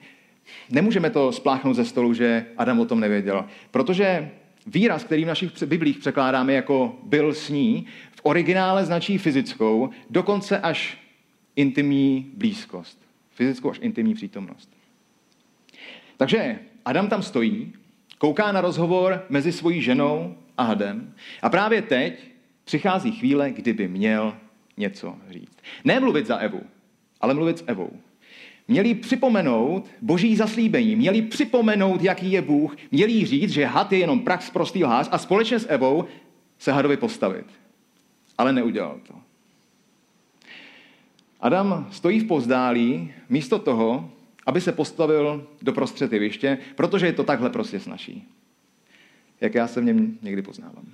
Nemůžeme 0.69 1.09
to 1.09 1.31
spláchnout 1.31 1.75
ze 1.75 1.85
stolu, 1.85 2.13
že 2.13 2.45
Adam 2.57 2.79
o 2.79 2.85
tom 2.85 2.99
nevěděl. 2.99 3.45
Protože 3.71 4.29
výraz, 4.67 5.03
který 5.03 5.23
v 5.23 5.27
našich 5.27 5.63
biblích 5.63 5.97
překládáme 5.97 6.53
jako 6.53 6.95
byl 7.03 7.33
s 7.33 7.49
ní, 7.49 7.85
v 8.15 8.21
originále 8.23 8.85
značí 8.85 9.17
fyzickou, 9.17 9.89
dokonce 10.09 10.59
až 10.59 10.97
intimní 11.55 12.31
blízkost. 12.33 13.01
Fyzickou 13.31 13.71
až 13.71 13.79
intimní 13.81 14.13
přítomnost. 14.13 14.69
Takže 16.17 16.59
Adam 16.85 17.07
tam 17.07 17.23
stojí, 17.23 17.73
kouká 18.17 18.51
na 18.51 18.61
rozhovor 18.61 19.25
mezi 19.29 19.51
svojí 19.51 19.81
ženou 19.81 20.35
a 20.57 20.63
hadem 20.63 21.13
a 21.41 21.49
právě 21.49 21.81
teď 21.81 22.13
přichází 22.65 23.11
chvíle, 23.11 23.51
kdyby 23.51 23.87
měl 23.87 24.35
něco 24.77 25.15
říct. 25.29 25.57
Ne 25.83 25.99
mluvit 25.99 26.25
za 26.25 26.37
Evu, 26.37 26.61
ale 27.21 27.33
mluvit 27.33 27.57
s 27.57 27.63
Evou. 27.67 27.91
Měli 28.67 28.95
připomenout 28.95 29.87
boží 30.01 30.35
zaslíbení, 30.35 30.95
měli 30.95 31.21
připomenout, 31.21 32.01
jaký 32.01 32.31
je 32.31 32.41
Bůh, 32.41 32.75
měli 32.91 33.25
říct, 33.25 33.51
že 33.51 33.65
had 33.65 33.91
je 33.91 33.99
jenom 33.99 34.19
prax 34.19 34.49
prostý 34.49 34.83
lhář 34.83 35.09
a 35.11 35.17
společně 35.17 35.59
s 35.59 35.69
Evou 35.69 36.05
se 36.59 36.71
hadovi 36.71 36.97
postavit. 36.97 37.45
Ale 38.37 38.53
neudělal 38.53 38.99
to. 39.07 39.13
Adam 41.39 41.87
stojí 41.91 42.19
v 42.19 42.27
pozdálí 42.27 43.13
místo 43.29 43.59
toho, 43.59 44.11
aby 44.45 44.61
se 44.61 44.71
postavil 44.71 45.47
do 45.61 45.73
prostřed 45.73 46.13
jeviště, 46.13 46.57
protože 46.75 47.05
je 47.05 47.13
to 47.13 47.23
takhle 47.23 47.49
prostě 47.49 47.79
snaží. 47.79 48.23
Jak 49.41 49.55
já 49.55 49.67
se 49.67 49.81
v 49.81 49.83
něm 49.83 50.17
někdy 50.21 50.41
poznávám. 50.41 50.85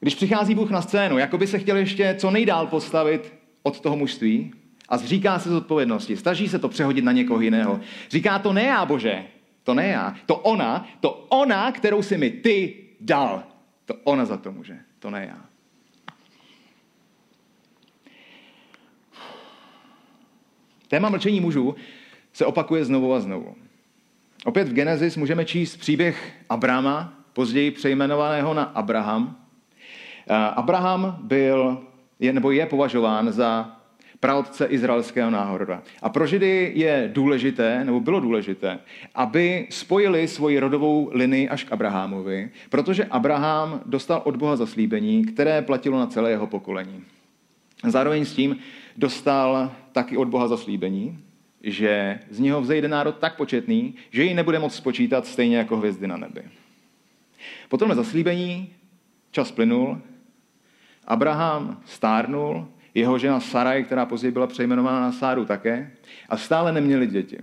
Když 0.00 0.14
přichází 0.14 0.54
Bůh 0.54 0.70
na 0.70 0.82
scénu, 0.82 1.18
jako 1.18 1.38
by 1.38 1.46
se 1.46 1.58
chtěl 1.58 1.76
ještě 1.76 2.14
co 2.18 2.30
nejdál 2.30 2.66
postavit 2.66 3.39
od 3.62 3.80
toho 3.80 3.96
mužství 3.96 4.52
a 4.88 4.96
zříká 4.96 5.38
se 5.38 5.50
z 5.50 5.52
odpovědnosti, 5.52 6.16
snaží 6.16 6.48
se 6.48 6.58
to 6.58 6.68
přehodit 6.68 7.04
na 7.04 7.12
někoho 7.12 7.40
jiného. 7.40 7.80
Říká 8.10 8.38
to 8.38 8.52
ne 8.52 8.62
já, 8.62 8.86
Bože, 8.86 9.24
to 9.64 9.74
ne 9.74 9.86
já, 9.86 10.16
to 10.26 10.36
ona, 10.36 10.88
to 11.00 11.26
ona, 11.28 11.72
kterou 11.72 12.02
si 12.02 12.18
mi 12.18 12.30
ty 12.30 12.76
dal. 13.00 13.42
To 13.84 13.94
ona 14.04 14.24
za 14.24 14.36
to 14.36 14.52
může, 14.52 14.78
to 14.98 15.10
ne 15.10 15.26
já. 15.26 15.44
Téma 20.88 21.08
mlčení 21.08 21.40
mužů 21.40 21.74
se 22.32 22.46
opakuje 22.46 22.84
znovu 22.84 23.14
a 23.14 23.20
znovu. 23.20 23.56
Opět 24.44 24.68
v 24.68 24.72
Genesis 24.72 25.16
můžeme 25.16 25.44
číst 25.44 25.76
příběh 25.76 26.32
Abrama, 26.48 27.12
později 27.32 27.70
přejmenovaného 27.70 28.54
na 28.54 28.62
Abraham. 28.62 29.36
Abraham 30.56 31.18
byl, 31.22 31.86
je, 32.20 32.32
nebo 32.32 32.50
je 32.50 32.66
považován 32.66 33.32
za 33.32 33.76
praotce 34.20 34.66
izraelského 34.66 35.30
národa. 35.30 35.82
A 36.02 36.08
pro 36.08 36.26
Židy 36.26 36.72
je 36.74 37.10
důležité, 37.12 37.84
nebo 37.84 38.00
bylo 38.00 38.20
důležité, 38.20 38.78
aby 39.14 39.66
spojili 39.70 40.28
svoji 40.28 40.58
rodovou 40.58 41.10
linii 41.12 41.48
až 41.48 41.64
k 41.64 41.72
Abrahamovi, 41.72 42.50
protože 42.70 43.04
Abraham 43.04 43.80
dostal 43.86 44.22
od 44.24 44.36
Boha 44.36 44.56
zaslíbení, 44.56 45.24
které 45.24 45.62
platilo 45.62 45.98
na 45.98 46.06
celé 46.06 46.30
jeho 46.30 46.46
pokolení. 46.46 47.04
Zároveň 47.86 48.24
s 48.24 48.34
tím 48.34 48.56
dostal 48.96 49.72
taky 49.92 50.16
od 50.16 50.28
Boha 50.28 50.48
zaslíbení, 50.48 51.18
že 51.62 52.18
z 52.30 52.40
něho 52.40 52.60
vzejde 52.60 52.88
národ 52.88 53.16
tak 53.16 53.36
početný, 53.36 53.94
že 54.10 54.24
ji 54.24 54.34
nebude 54.34 54.58
moct 54.58 54.74
spočítat 54.74 55.26
stejně 55.26 55.56
jako 55.56 55.76
hvězdy 55.76 56.06
na 56.06 56.16
nebi. 56.16 56.42
Potom 57.68 57.94
zaslíbení 57.94 58.72
čas 59.30 59.50
plynul, 59.50 59.98
Abraham 61.10 61.82
stárnul, 61.84 62.68
jeho 62.94 63.18
žena 63.18 63.40
Saraj, 63.40 63.84
která 63.84 64.06
později 64.06 64.32
byla 64.32 64.46
přejmenována 64.46 65.00
na 65.00 65.12
Sáru 65.12 65.44
také, 65.44 65.90
a 66.28 66.36
stále 66.36 66.72
neměli 66.72 67.06
děti. 67.06 67.38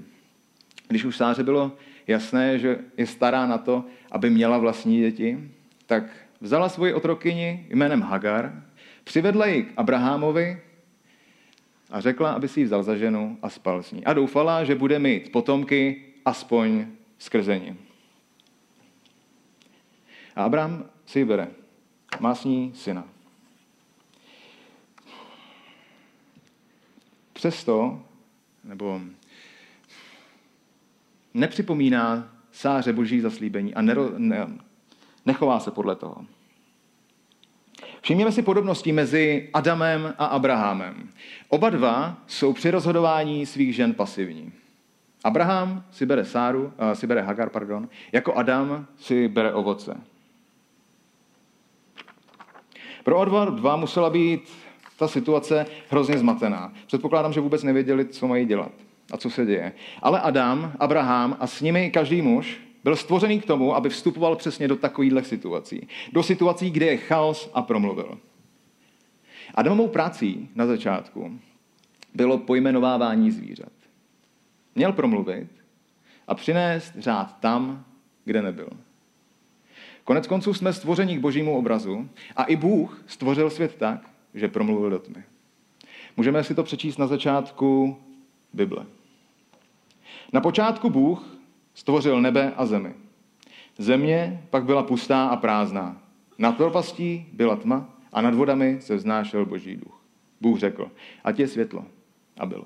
Když 0.87 1.05
už 1.05 1.17
Sáře 1.17 1.43
bylo 1.43 1.71
jasné, 2.07 2.59
že 2.59 2.79
je 2.97 3.07
stará 3.07 3.45
na 3.45 3.57
to, 3.57 3.85
aby 4.11 4.29
měla 4.29 4.57
vlastní 4.57 4.99
děti, 4.99 5.51
tak 5.85 6.03
vzala 6.41 6.69
svoji 6.69 6.93
otrokyni 6.93 7.67
jménem 7.69 8.01
Hagar, 8.01 8.63
přivedla 9.03 9.45
ji 9.45 9.63
k 9.63 9.73
Abrahamovi 9.77 10.61
a 11.89 11.99
řekla, 11.99 12.31
aby 12.31 12.47
si 12.47 12.59
ji 12.59 12.65
vzal 12.65 12.83
za 12.83 12.95
ženu 12.95 13.37
a 13.41 13.49
spal 13.49 13.83
s 13.83 13.91
ní. 13.91 14.05
A 14.05 14.13
doufala, 14.13 14.63
že 14.63 14.75
bude 14.75 14.99
mít 14.99 15.31
potomky 15.31 16.03
aspoň 16.25 16.85
skrze 17.17 17.59
ní. 17.59 17.77
A 20.35 20.43
Abraham 20.43 20.85
si 21.05 21.19
ji 21.19 21.25
bere. 21.25 21.47
Má 22.19 22.35
s 22.35 22.43
ní 22.43 22.71
syna. 22.75 23.16
Přesto, 27.37 28.01
nebo 28.63 29.01
nepřipomíná 31.33 32.29
sáře 32.51 32.93
boží 32.93 33.19
zaslíbení 33.19 33.73
a 33.73 33.81
nero, 33.81 34.11
ne, 34.17 34.47
nechová 35.25 35.59
se 35.59 35.71
podle 35.71 35.95
toho. 35.95 36.25
Všimněme 38.01 38.31
si 38.31 38.41
podobnosti 38.41 38.91
mezi 38.91 39.49
Adamem 39.53 40.13
a 40.17 40.25
Abrahamem. 40.25 41.09
Oba 41.49 41.69
dva 41.69 42.17
jsou 42.27 42.53
při 42.53 42.71
rozhodování 42.71 43.45
svých 43.45 43.75
žen 43.75 43.93
pasivní. 43.93 44.53
Abraham 45.23 45.83
si 45.91 46.05
bere 46.05 46.25
Sáru, 46.25 46.63
uh, 46.65 46.91
si 46.93 47.07
bere 47.07 47.21
Hagar, 47.21 47.49
pardon, 47.49 47.89
jako 48.11 48.35
Adam 48.35 48.87
si 48.95 49.27
bere 49.27 49.53
ovoce. 49.53 50.01
Pro 53.03 53.21
oba 53.21 53.45
dva 53.45 53.75
musela 53.75 54.09
být 54.09 54.66
ta 54.97 55.07
situace 55.07 55.65
hrozně 55.89 56.17
zmatená. 56.17 56.73
Předpokládám, 56.87 57.33
že 57.33 57.39
vůbec 57.39 57.63
nevěděli, 57.63 58.05
co 58.05 58.27
mají 58.27 58.45
dělat. 58.45 58.71
a 59.11 59.17
co 59.17 59.29
se 59.29 59.45
děje. 59.45 59.73
Ale 60.01 60.21
Adam, 60.21 60.73
Abraham 60.79 61.37
a 61.39 61.47
s 61.47 61.61
nimi 61.61 61.91
každý 61.91 62.21
muž 62.21 62.57
byl 62.83 62.95
stvořený 62.95 63.41
k 63.41 63.45
tomu, 63.45 63.75
aby 63.75 63.89
vstupoval 63.89 64.35
přesně 64.35 64.67
do 64.67 64.75
takovýchhle 64.75 65.23
situací. 65.23 65.87
Do 66.13 66.23
situací, 66.23 66.71
kde 66.71 66.85
je 66.85 66.97
chaos 66.97 67.51
a 67.53 67.61
promluvil. 67.61 68.17
Adamovou 69.55 69.87
prací 69.87 70.49
na 70.55 70.65
začátku 70.65 71.39
bylo 72.13 72.37
pojmenovávání 72.37 73.31
zvířat. 73.31 73.71
Měl 74.75 74.93
promluvit 74.93 75.47
a 76.27 76.35
přinést 76.35 76.93
řád 76.97 77.39
tam, 77.39 77.85
kde 78.25 78.41
nebyl. 78.41 78.69
Konec 80.03 80.27
konců 80.27 80.53
jsme 80.53 80.73
stvoření 80.73 81.17
k 81.17 81.21
božímu 81.21 81.57
obrazu 81.57 82.09
a 82.35 82.43
i 82.43 82.55
Bůh 82.55 83.03
stvořil 83.07 83.49
svět 83.49 83.75
tak, 83.75 84.09
že 84.37 84.47
promluvil 84.47 84.89
do 84.89 84.99
tmy. 84.99 85.23
Můžeme 86.17 86.43
si 86.43 86.55
to 86.55 86.63
přečíst 86.63 86.97
na 86.97 87.07
začátku 87.07 87.97
Bible. 88.53 88.85
Na 90.33 90.41
počátku 90.41 90.89
Bůh 90.89 91.37
stvořil 91.73 92.21
nebe 92.21 92.53
a 92.57 92.65
zemi. 92.65 92.93
Země 93.77 94.43
pak 94.49 94.63
byla 94.63 94.83
pustá 94.83 95.27
a 95.27 95.35
prázdná. 95.35 96.01
Nad 96.37 96.57
propastí 96.57 97.25
byla 97.33 97.55
tma 97.55 97.89
a 98.13 98.21
nad 98.21 98.33
vodami 98.33 98.77
se 98.81 98.95
vznášel 98.95 99.45
boží 99.45 99.75
duch. 99.75 100.01
Bůh 100.41 100.59
řekl, 100.59 100.91
ať 101.23 101.39
je 101.39 101.47
světlo. 101.47 101.85
A 102.39 102.45
bylo. 102.45 102.65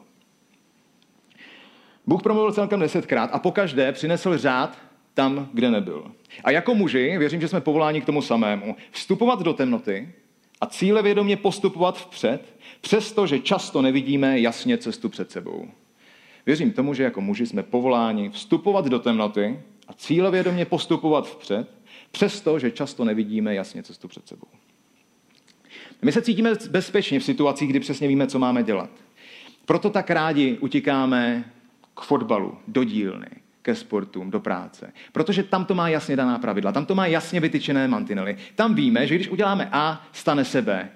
Bůh 2.08 2.24
promluvil 2.24 2.54
celkem 2.54 2.80
desetkrát 2.80 3.30
a 3.34 3.40
pokaždé 3.40 3.92
přinesl 3.92 4.38
řád 4.38 4.78
tam, 5.14 5.50
kde 5.54 5.72
nebyl. 5.72 6.12
A 6.44 6.52
jako 6.52 6.76
muži, 6.76 7.18
věřím, 7.18 7.42
že 7.42 7.48
jsme 7.48 7.62
povoláni 7.62 8.02
k 8.02 8.06
tomu 8.06 8.22
samému, 8.22 8.76
vstupovat 8.92 9.42
do 9.42 9.54
temnoty 9.54 10.14
a 10.62 10.66
cíle 10.66 11.02
vědomě 11.02 11.38
postupovat 11.38 11.98
vpřed, 11.98 12.56
přestože 12.82 13.40
často 13.40 13.82
nevidíme 13.82 14.40
jasně 14.40 14.78
cestu 14.78 15.10
před 15.10 15.32
sebou. 15.32 15.68
Věřím 16.46 16.72
tomu, 16.72 16.94
že 16.94 17.04
jako 17.04 17.22
muži 17.22 17.46
jsme 17.46 17.64
povoláni 17.64 18.30
vstupovat 18.30 18.86
do 18.86 19.00
temnoty 19.00 19.60
a 19.88 19.94
cíle 19.94 20.32
vědomě 20.32 20.66
postupovat 20.66 21.28
vpřed, 21.28 21.70
přesto, 22.12 22.60
že 22.60 22.72
často 22.72 23.06
nevidíme 23.06 23.56
jasně 23.56 23.84
cestu 23.84 24.08
před 24.08 24.28
sebou. 24.28 24.48
My 26.02 26.12
se 26.12 26.22
cítíme 26.22 26.52
bezpečně 26.70 27.20
v 27.20 27.24
situacích, 27.24 27.70
kdy 27.70 27.80
přesně 27.80 28.08
víme, 28.08 28.28
co 28.28 28.40
máme 28.40 28.64
dělat. 28.64 28.90
Proto 29.66 29.90
tak 29.90 30.10
rádi 30.10 30.58
utíkáme 30.62 31.52
k 31.94 32.02
fotbalu, 32.02 32.58
do 32.68 32.84
dílny, 32.84 33.28
ke 33.62 33.76
sportům, 33.76 34.32
do 34.32 34.40
práce. 34.40 34.94
Protože 35.12 35.44
tam 35.44 35.66
to 35.66 35.76
má 35.76 35.90
jasně 35.90 36.16
daná 36.16 36.40
pravidla, 36.40 36.72
tam 36.72 36.86
to 36.86 36.96
má 36.96 37.06
jasně 37.06 37.40
vytyčené 37.40 37.88
mantinely. 37.88 38.38
Tam 38.56 38.76
víme, 38.76 39.08
že 39.08 39.16
když 39.16 39.30
uděláme 39.30 39.70
A, 39.72 40.08
stane 40.12 40.46
se 40.46 40.62
B. 40.62 40.90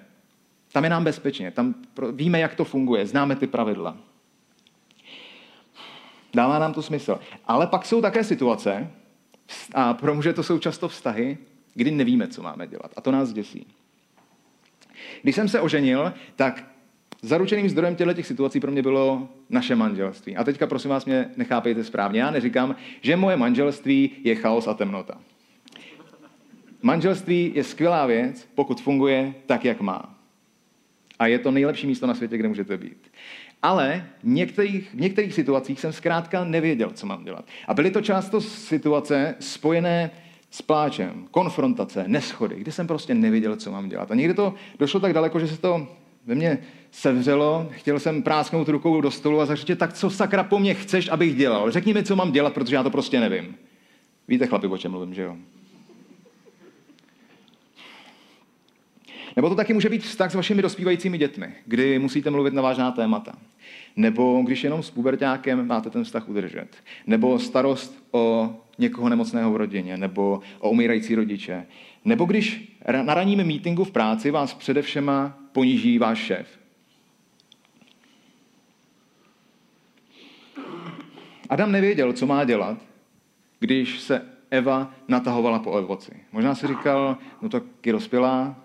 Tam 0.72 0.84
je 0.84 0.90
nám 0.90 1.04
bezpečně, 1.04 1.50
tam 1.50 1.74
víme, 2.12 2.40
jak 2.40 2.54
to 2.54 2.64
funguje, 2.64 3.06
známe 3.06 3.36
ty 3.36 3.46
pravidla. 3.46 3.96
Dává 6.34 6.58
nám 6.58 6.72
to 6.72 6.82
smysl. 6.82 7.20
Ale 7.46 7.66
pak 7.66 7.86
jsou 7.86 8.02
také 8.02 8.24
situace, 8.24 8.90
a 9.74 9.94
pro 9.94 10.14
muže 10.14 10.32
to 10.32 10.42
jsou 10.42 10.58
často 10.58 10.88
vztahy, 10.88 11.38
kdy 11.74 11.90
nevíme, 11.90 12.28
co 12.28 12.42
máme 12.42 12.66
dělat. 12.66 12.90
A 12.96 13.00
to 13.00 13.10
nás 13.10 13.32
děsí. 13.32 13.66
Když 15.22 15.34
jsem 15.34 15.48
se 15.48 15.60
oženil, 15.60 16.12
tak 16.36 16.64
zaručeným 17.22 17.68
zdrojem 17.68 17.96
těchto 17.96 18.14
těch 18.14 18.26
situací 18.26 18.60
pro 18.60 18.70
mě 18.70 18.82
bylo 18.82 19.28
naše 19.50 19.76
manželství. 19.76 20.36
A 20.36 20.44
teďka 20.44 20.66
prosím 20.66 20.90
vás 20.90 21.04
mě 21.04 21.30
nechápejte 21.36 21.84
správně. 21.84 22.20
Já 22.20 22.30
neříkám, 22.30 22.76
že 23.00 23.16
moje 23.16 23.36
manželství 23.36 24.10
je 24.24 24.34
chaos 24.34 24.66
a 24.66 24.74
temnota. 24.74 25.18
Manželství 26.82 27.52
je 27.54 27.64
skvělá 27.64 28.06
věc, 28.06 28.48
pokud 28.54 28.80
funguje 28.80 29.34
tak, 29.46 29.64
jak 29.64 29.80
má. 29.80 30.14
A 31.18 31.26
je 31.26 31.38
to 31.38 31.50
nejlepší 31.50 31.86
místo 31.86 32.06
na 32.06 32.14
světě, 32.14 32.38
kde 32.38 32.48
můžete 32.48 32.76
být. 32.76 33.10
Ale 33.62 34.06
v 34.22 34.26
některých, 34.26 34.90
v 34.94 35.00
některých 35.00 35.34
situacích 35.34 35.80
jsem 35.80 35.92
zkrátka 35.92 36.44
nevěděl, 36.44 36.90
co 36.90 37.06
mám 37.06 37.24
dělat. 37.24 37.44
A 37.68 37.74
byly 37.74 37.90
to 37.90 38.00
často 38.00 38.40
situace 38.40 39.34
spojené 39.40 40.10
s 40.50 40.62
pláčem, 40.62 41.26
konfrontace, 41.30 42.04
neschody, 42.06 42.56
kde 42.56 42.72
jsem 42.72 42.86
prostě 42.86 43.14
nevěděl, 43.14 43.56
co 43.56 43.72
mám 43.72 43.88
dělat. 43.88 44.10
A 44.10 44.14
někdy 44.14 44.34
to 44.34 44.54
došlo 44.78 45.00
tak 45.00 45.12
daleko, 45.12 45.40
že 45.40 45.48
se 45.48 45.58
to 45.58 45.88
ve 46.26 46.34
mně 46.34 46.58
sevřelo, 46.90 47.68
chtěl 47.70 48.00
jsem 48.00 48.22
prásknout 48.22 48.68
rukou 48.68 49.00
do 49.00 49.10
stolu 49.10 49.40
a 49.40 49.46
zaříct, 49.46 49.78
tak 49.78 49.92
co 49.92 50.10
sakra 50.10 50.44
po 50.44 50.58
mně 50.58 50.74
chceš, 50.74 51.08
abych 51.08 51.36
dělal? 51.36 51.70
Řekni 51.70 51.94
mi, 51.94 52.04
co 52.04 52.16
mám 52.16 52.32
dělat, 52.32 52.54
protože 52.54 52.76
já 52.76 52.82
to 52.82 52.90
prostě 52.90 53.20
nevím. 53.20 53.54
Víte, 54.28 54.46
chlapi, 54.46 54.66
o 54.66 54.78
čem 54.78 54.90
mluvím, 54.90 55.14
že 55.14 55.22
jo? 55.22 55.36
Nebo 59.36 59.48
to 59.48 59.54
taky 59.54 59.74
může 59.74 59.88
být 59.88 60.02
vztah 60.02 60.32
s 60.32 60.34
vašimi 60.34 60.62
dospívajícími 60.62 61.18
dětmi, 61.18 61.54
kdy 61.66 61.98
musíte 61.98 62.30
mluvit 62.30 62.54
na 62.54 62.62
vážná 62.62 62.90
témata. 62.90 63.32
Nebo 63.96 64.42
když 64.46 64.64
jenom 64.64 64.82
s 64.82 64.90
pubertákem 64.90 65.66
máte 65.66 65.90
ten 65.90 66.04
vztah 66.04 66.28
udržet. 66.28 66.68
Nebo 67.06 67.38
starost 67.38 68.06
o 68.10 68.54
někoho 68.78 69.08
nemocného 69.08 69.52
v 69.52 69.56
rodině, 69.56 69.96
nebo 69.96 70.40
o 70.58 70.70
umírající 70.70 71.14
rodiče. 71.14 71.66
Nebo 72.04 72.24
když 72.24 72.78
na 73.02 73.14
ranním 73.14 73.44
meetingu 73.44 73.84
v 73.84 73.90
práci 73.90 74.30
vás 74.30 74.54
především 74.54 75.10
poníží 75.56 75.98
váš 75.98 76.18
šéf. 76.18 76.58
Adam 81.48 81.72
nevěděl, 81.72 82.12
co 82.12 82.26
má 82.26 82.44
dělat, 82.44 82.78
když 83.60 84.00
se 84.00 84.22
Eva 84.50 84.94
natahovala 85.08 85.58
po 85.58 85.70
ovoci. 85.70 86.12
Možná 86.32 86.54
si 86.54 86.66
říkal, 86.66 87.16
no 87.42 87.48
tak 87.48 87.62
je 87.86 87.92
dospělá, 87.92 88.56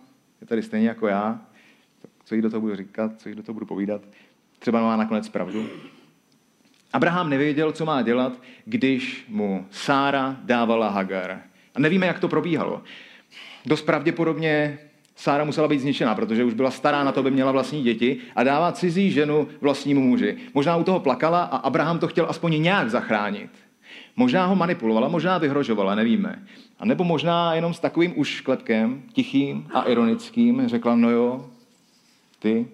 je 0.41 0.47
tady 0.47 0.63
stejně 0.63 0.87
jako 0.87 1.07
já, 1.07 1.41
co 2.25 2.35
jí 2.35 2.41
do 2.41 2.49
toho 2.49 2.61
budu 2.61 2.75
říkat, 2.75 3.19
co 3.21 3.29
jí 3.29 3.35
do 3.35 3.43
toho 3.43 3.53
budu 3.53 3.65
povídat. 3.65 4.01
Třeba 4.59 4.81
má 4.81 4.97
nakonec 4.97 5.29
pravdu. 5.29 5.69
Abraham 6.93 7.29
nevěděl, 7.29 7.71
co 7.71 7.85
má 7.85 8.01
dělat, 8.01 8.41
když 8.65 9.25
mu 9.27 9.67
Sára 9.71 10.37
dávala 10.43 10.89
Hagar. 10.89 11.41
A 11.75 11.79
nevíme, 11.79 12.07
jak 12.07 12.19
to 12.19 12.27
probíhalo. 12.27 12.83
Dost 13.65 13.81
pravděpodobně 13.81 14.79
Sára 15.21 15.43
musela 15.43 15.67
být 15.67 15.79
zničená, 15.79 16.15
protože 16.15 16.43
už 16.43 16.53
byla 16.53 16.71
stará 16.71 17.03
na 17.03 17.11
to, 17.11 17.19
aby 17.19 17.31
měla 17.31 17.51
vlastní 17.51 17.83
děti 17.83 18.17
a 18.35 18.43
dává 18.43 18.71
cizí 18.71 19.11
ženu 19.11 19.47
vlastnímu 19.61 20.01
muži. 20.01 20.37
Možná 20.53 20.75
u 20.77 20.83
toho 20.83 20.99
plakala 20.99 21.43
a 21.43 21.57
Abraham 21.57 21.99
to 21.99 22.07
chtěl 22.07 22.25
aspoň 22.29 22.61
nějak 22.61 22.89
zachránit. 22.89 23.49
Možná 24.15 24.45
ho 24.45 24.55
manipulovala, 24.55 25.07
možná 25.07 25.37
vyhrožovala, 25.37 25.95
nevíme. 25.95 26.45
A 26.79 26.85
nebo 26.85 27.03
možná 27.03 27.53
jenom 27.53 27.73
s 27.73 27.79
takovým 27.79 28.19
ušklepkem, 28.19 29.03
tichým 29.13 29.67
a 29.73 29.81
ironickým, 29.81 30.67
řekla, 30.67 30.95
no 30.95 31.09
jo, 31.09 31.49
ty 32.39 32.67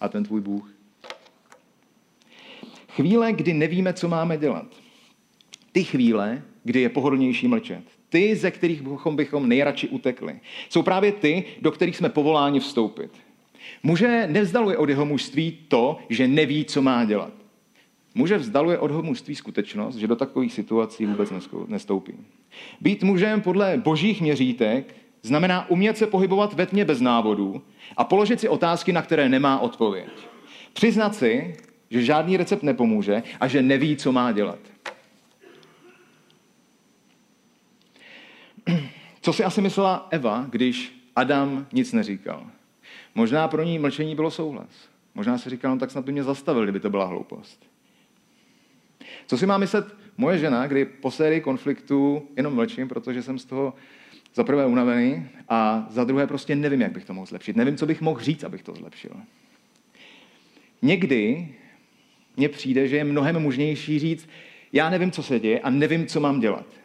a 0.00 0.08
ten 0.08 0.24
tvůj 0.24 0.40
Bůh. 0.40 0.70
Chvíle, 2.88 3.32
kdy 3.32 3.54
nevíme, 3.54 3.92
co 3.92 4.08
máme 4.08 4.36
dělat. 4.38 4.66
Ty 5.72 5.84
chvíle, 5.84 6.42
kdy 6.64 6.80
je 6.80 6.88
pohodlnější 6.88 7.48
mlčet. 7.48 7.84
Ty, 8.12 8.36
ze 8.36 8.50
kterých 8.50 8.82
bychom, 8.82 9.16
bychom 9.16 9.48
nejradši 9.48 9.88
utekli. 9.88 10.40
Jsou 10.68 10.82
právě 10.82 11.12
ty, 11.12 11.44
do 11.60 11.70
kterých 11.70 11.96
jsme 11.96 12.08
povoláni 12.08 12.60
vstoupit. 12.60 13.10
Muže 13.82 14.26
nevzdaluje 14.30 14.76
od 14.76 14.88
jeho 14.88 15.06
mužství 15.06 15.58
to, 15.68 15.98
že 16.08 16.28
neví, 16.28 16.64
co 16.64 16.82
má 16.82 17.04
dělat. 17.04 17.32
Muže 18.14 18.38
vzdaluje 18.38 18.78
od 18.78 18.90
jeho 18.90 19.02
mužství 19.02 19.34
skutečnost, 19.34 19.96
že 19.96 20.06
do 20.06 20.16
takových 20.16 20.52
situací 20.52 21.06
vůbec 21.06 21.32
nestoupí. 21.66 22.12
Být 22.80 23.02
mužem 23.02 23.40
podle 23.40 23.80
božích 23.84 24.20
měřítek 24.20 24.94
znamená 25.22 25.70
umět 25.70 25.98
se 25.98 26.06
pohybovat 26.06 26.52
ve 26.52 26.66
tmě 26.66 26.84
bez 26.84 27.00
návodů 27.00 27.62
a 27.96 28.04
položit 28.04 28.40
si 28.40 28.48
otázky, 28.48 28.92
na 28.92 29.02
které 29.02 29.28
nemá 29.28 29.58
odpověď. 29.58 30.08
Přiznat 30.72 31.14
si, 31.14 31.54
že 31.90 32.02
žádný 32.02 32.36
recept 32.36 32.62
nepomůže 32.62 33.22
a 33.40 33.48
že 33.48 33.62
neví, 33.62 33.96
co 33.96 34.12
má 34.12 34.32
dělat. 34.32 34.71
Co 39.22 39.32
si 39.32 39.44
asi 39.44 39.60
myslela 39.60 40.08
Eva, 40.10 40.46
když 40.50 41.02
Adam 41.16 41.66
nic 41.72 41.92
neříkal? 41.92 42.46
Možná 43.14 43.48
pro 43.48 43.62
ní 43.62 43.78
mlčení 43.78 44.14
bylo 44.14 44.30
souhlas. 44.30 44.88
Možná 45.14 45.38
si 45.38 45.50
říkal, 45.50 45.70
no 45.74 45.78
tak 45.78 45.90
snad 45.90 46.04
by 46.04 46.12
mě 46.12 46.22
zastavil, 46.22 46.62
kdyby 46.62 46.80
to 46.80 46.90
byla 46.90 47.04
hloupost. 47.04 47.66
Co 49.26 49.38
si 49.38 49.46
má 49.46 49.58
myslet 49.58 49.94
moje 50.16 50.38
žena, 50.38 50.66
kdy 50.66 50.84
po 50.84 51.10
sérii 51.10 51.40
konfliktů 51.40 52.28
jenom 52.36 52.54
mlčím, 52.54 52.88
protože 52.88 53.22
jsem 53.22 53.38
z 53.38 53.44
toho 53.44 53.74
za 54.34 54.44
prvé 54.44 54.66
unavený 54.66 55.28
a 55.48 55.86
za 55.90 56.04
druhé 56.04 56.26
prostě 56.26 56.56
nevím, 56.56 56.80
jak 56.80 56.92
bych 56.92 57.04
to 57.04 57.14
mohl 57.14 57.26
zlepšit. 57.26 57.56
Nevím, 57.56 57.76
co 57.76 57.86
bych 57.86 58.00
mohl 58.00 58.20
říct, 58.20 58.44
abych 58.44 58.62
to 58.62 58.74
zlepšil. 58.74 59.10
Někdy 60.82 61.48
mně 62.36 62.48
přijde, 62.48 62.88
že 62.88 62.96
je 62.96 63.04
mnohem 63.04 63.42
možnější 63.42 63.98
říct, 63.98 64.28
já 64.72 64.90
nevím, 64.90 65.10
co 65.10 65.22
se 65.22 65.40
děje 65.40 65.60
a 65.60 65.70
nevím, 65.70 66.06
co 66.06 66.20
mám 66.20 66.40
dělat. 66.40 66.81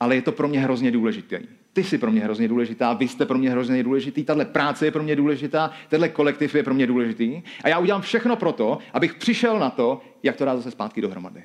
Ale 0.00 0.14
je 0.14 0.22
to 0.22 0.32
pro 0.32 0.48
mě 0.48 0.60
hrozně 0.60 0.90
důležité. 0.90 1.40
Ty 1.72 1.84
jsi 1.84 1.98
pro 1.98 2.10
mě 2.10 2.20
hrozně 2.20 2.48
důležitá, 2.48 2.92
vy 2.92 3.08
jste 3.08 3.26
pro 3.26 3.38
mě 3.38 3.50
hrozně 3.50 3.82
důležitý, 3.82 4.24
tahle 4.24 4.44
práce 4.44 4.84
je 4.84 4.90
pro 4.90 5.02
mě 5.02 5.16
důležitá, 5.16 5.70
tenhle 5.88 6.08
kolektiv 6.08 6.54
je 6.54 6.62
pro 6.62 6.74
mě 6.74 6.86
důležitý. 6.86 7.42
A 7.64 7.68
já 7.68 7.78
udělám 7.78 8.02
všechno 8.02 8.36
pro 8.36 8.52
to, 8.52 8.78
abych 8.92 9.14
přišel 9.14 9.58
na 9.58 9.70
to, 9.70 10.00
jak 10.22 10.36
to 10.36 10.44
dát 10.44 10.56
zase 10.56 10.70
zpátky 10.70 11.00
dohromady. 11.00 11.44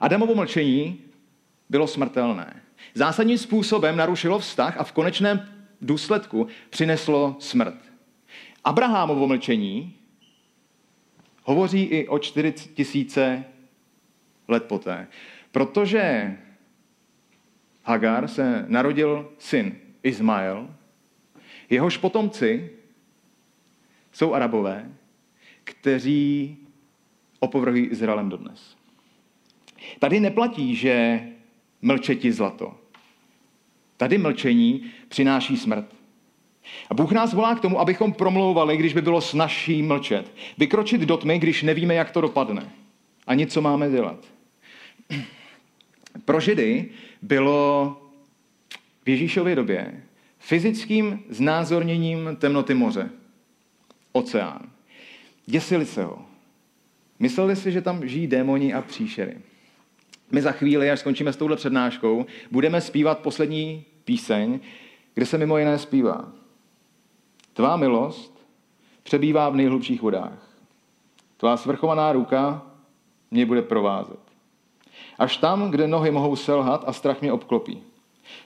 Adamovo 0.00 0.34
mlčení 0.34 1.00
bylo 1.70 1.86
smrtelné. 1.86 2.62
Zásadním 2.94 3.38
způsobem 3.38 3.96
narušilo 3.96 4.38
vztah 4.38 4.76
a 4.78 4.84
v 4.84 4.92
konečném 4.92 5.48
důsledku 5.80 6.46
přineslo 6.70 7.36
smrt. 7.38 7.78
Abrahamovo 8.64 9.26
mlčení 9.26 9.94
Hovoří 11.44 11.82
i 11.82 12.08
o 12.08 12.18
4 12.18 12.52
tisíce 12.52 13.44
let 14.48 14.64
poté. 14.64 15.08
Protože 15.52 16.36
Hagar 17.84 18.28
se 18.28 18.64
narodil 18.68 19.32
syn 19.38 19.76
Izmael, 20.02 20.74
jehož 21.70 21.96
potomci 21.96 22.70
jsou 24.12 24.34
arabové, 24.34 24.92
kteří 25.64 26.56
opovrhují 27.40 27.86
Izraelem 27.86 28.28
dodnes. 28.28 28.76
Tady 29.98 30.20
neplatí, 30.20 30.76
že 30.76 31.26
mlčeti 31.82 32.32
zlato. 32.32 32.78
Tady 33.96 34.18
mlčení 34.18 34.92
přináší 35.08 35.56
smrt. 35.56 35.94
A 36.90 36.94
Bůh 36.94 37.12
nás 37.12 37.34
volá 37.34 37.54
k 37.54 37.60
tomu, 37.60 37.80
abychom 37.80 38.12
promlouvali, 38.12 38.76
když 38.76 38.94
by 38.94 39.02
bylo 39.02 39.20
snažší 39.20 39.82
mlčet. 39.82 40.34
Vykročit 40.58 41.00
do 41.00 41.16
tmy, 41.16 41.38
když 41.38 41.62
nevíme, 41.62 41.94
jak 41.94 42.10
to 42.10 42.20
dopadne. 42.20 42.70
Ani 43.26 43.46
co 43.46 43.60
máme 43.60 43.90
dělat. 43.90 44.24
Pro 46.24 46.40
Židy 46.40 46.90
bylo 47.22 47.96
v 49.04 49.08
Ježíšově 49.08 49.56
době 49.56 50.02
fyzickým 50.38 51.24
znázorněním 51.28 52.36
temnoty 52.36 52.74
moře. 52.74 53.10
Oceán. 54.12 54.70
Děsili 55.46 55.86
se 55.86 56.04
ho. 56.04 56.26
Mysleli 57.18 57.56
si, 57.56 57.72
že 57.72 57.80
tam 57.80 58.08
žijí 58.08 58.26
démoni 58.26 58.74
a 58.74 58.82
příšery. 58.82 59.38
My 60.30 60.42
za 60.42 60.52
chvíli, 60.52 60.90
až 60.90 61.00
skončíme 61.00 61.32
s 61.32 61.36
touhle 61.36 61.56
přednáškou, 61.56 62.26
budeme 62.50 62.80
zpívat 62.80 63.18
poslední 63.18 63.84
píseň, 64.04 64.60
kde 65.14 65.26
se 65.26 65.38
mimo 65.38 65.58
jiné 65.58 65.78
zpívá. 65.78 66.32
Tvá 67.52 67.76
milost 67.76 68.46
přebývá 69.02 69.48
v 69.48 69.56
nejhlubších 69.56 70.02
vodách. 70.02 70.56
Tvá 71.36 71.56
svrchovaná 71.56 72.12
ruka 72.12 72.71
mě 73.32 73.46
bude 73.46 73.62
provázet. 73.62 74.18
Až 75.18 75.36
tam, 75.36 75.70
kde 75.70 75.86
nohy 75.86 76.10
mohou 76.10 76.36
selhat 76.36 76.84
a 76.86 76.92
strach 76.92 77.20
mě 77.20 77.32
obklopí. 77.32 77.82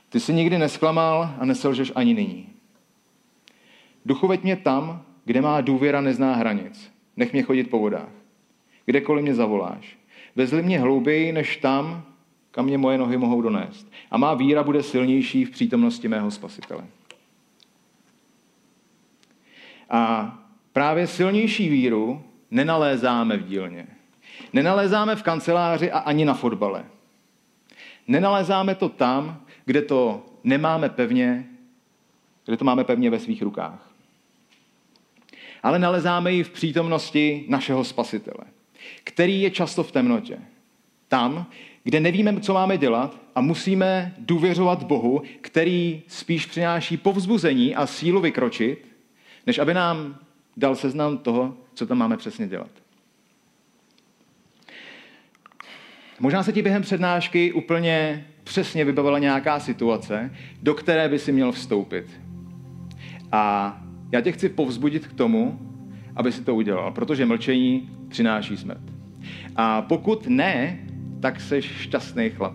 Ty 0.08 0.20
jsi 0.20 0.32
nikdy 0.32 0.58
nesklamal 0.58 1.34
a 1.38 1.44
neselžeš 1.44 1.92
ani 1.94 2.14
nyní. 2.14 2.48
Duchu 4.04 4.28
mě 4.42 4.56
tam, 4.56 5.02
kde 5.24 5.40
má 5.40 5.60
důvěra 5.60 6.00
nezná 6.00 6.34
hranic. 6.34 6.92
Nech 7.16 7.32
mě 7.32 7.42
chodit 7.42 7.70
po 7.70 7.78
vodách. 7.78 8.08
Kdekoliv 8.84 9.22
mě 9.22 9.34
zavoláš. 9.34 9.96
Vezli 10.36 10.62
mě 10.62 10.80
hlouběji 10.80 11.32
než 11.32 11.56
tam, 11.56 12.04
kam 12.50 12.64
mě 12.64 12.78
moje 12.78 12.98
nohy 12.98 13.16
mohou 13.16 13.42
donést. 13.42 13.92
A 14.10 14.18
má 14.18 14.34
víra 14.34 14.62
bude 14.62 14.82
silnější 14.82 15.44
v 15.44 15.50
přítomnosti 15.50 16.08
mého 16.08 16.30
spasitele. 16.30 16.84
A 19.90 20.32
právě 20.72 21.06
silnější 21.06 21.68
víru 21.68 22.22
nenalézáme 22.50 23.36
v 23.36 23.46
dílně. 23.46 23.95
Nenalézáme 24.52 25.16
v 25.16 25.22
kanceláři 25.22 25.92
a 25.92 25.98
ani 25.98 26.24
na 26.24 26.34
fotbale. 26.34 26.84
Nenalézáme 28.08 28.74
to 28.74 28.88
tam, 28.88 29.40
kde 29.64 29.82
to 29.82 30.26
nemáme 30.44 30.88
pevně, 30.88 31.46
kde 32.44 32.56
to 32.56 32.64
máme 32.64 32.84
pevně 32.84 33.10
ve 33.10 33.18
svých 33.18 33.42
rukách. 33.42 33.90
Ale 35.62 35.78
nalezáme 35.78 36.32
ji 36.32 36.42
v 36.42 36.50
přítomnosti 36.50 37.44
našeho 37.48 37.84
spasitele, 37.84 38.44
který 39.04 39.42
je 39.42 39.50
často 39.50 39.82
v 39.82 39.92
temnotě. 39.92 40.38
Tam, 41.08 41.46
kde 41.84 42.00
nevíme, 42.00 42.40
co 42.40 42.54
máme 42.54 42.78
dělat 42.78 43.20
a 43.34 43.40
musíme 43.40 44.14
důvěřovat 44.18 44.82
Bohu, 44.82 45.22
který 45.40 46.02
spíš 46.08 46.46
přináší 46.46 46.96
povzbuzení 46.96 47.74
a 47.74 47.86
sílu 47.86 48.20
vykročit, 48.20 48.88
než 49.46 49.58
aby 49.58 49.74
nám 49.74 50.18
dal 50.56 50.76
seznam 50.76 51.18
toho, 51.18 51.56
co 51.74 51.86
tam 51.86 51.98
máme 51.98 52.16
přesně 52.16 52.48
dělat. 52.48 52.70
Možná 56.20 56.42
se 56.42 56.52
ti 56.52 56.62
během 56.62 56.82
přednášky 56.82 57.52
úplně 57.52 58.26
přesně 58.44 58.84
vybavila 58.84 59.18
nějaká 59.18 59.60
situace, 59.60 60.30
do 60.62 60.74
které 60.74 61.08
by 61.08 61.18
si 61.18 61.32
měl 61.32 61.52
vstoupit. 61.52 62.20
A 63.32 63.76
já 64.12 64.20
tě 64.20 64.32
chci 64.32 64.48
povzbudit 64.48 65.06
k 65.06 65.12
tomu, 65.12 65.58
aby 66.16 66.32
si 66.32 66.44
to 66.44 66.54
udělal, 66.54 66.92
protože 66.92 67.26
mlčení 67.26 67.90
přináší 68.08 68.56
smrt. 68.56 68.80
A 69.56 69.82
pokud 69.82 70.26
ne, 70.26 70.78
tak 71.20 71.40
jsi 71.40 71.62
šťastný 71.62 72.30
chlap. 72.30 72.54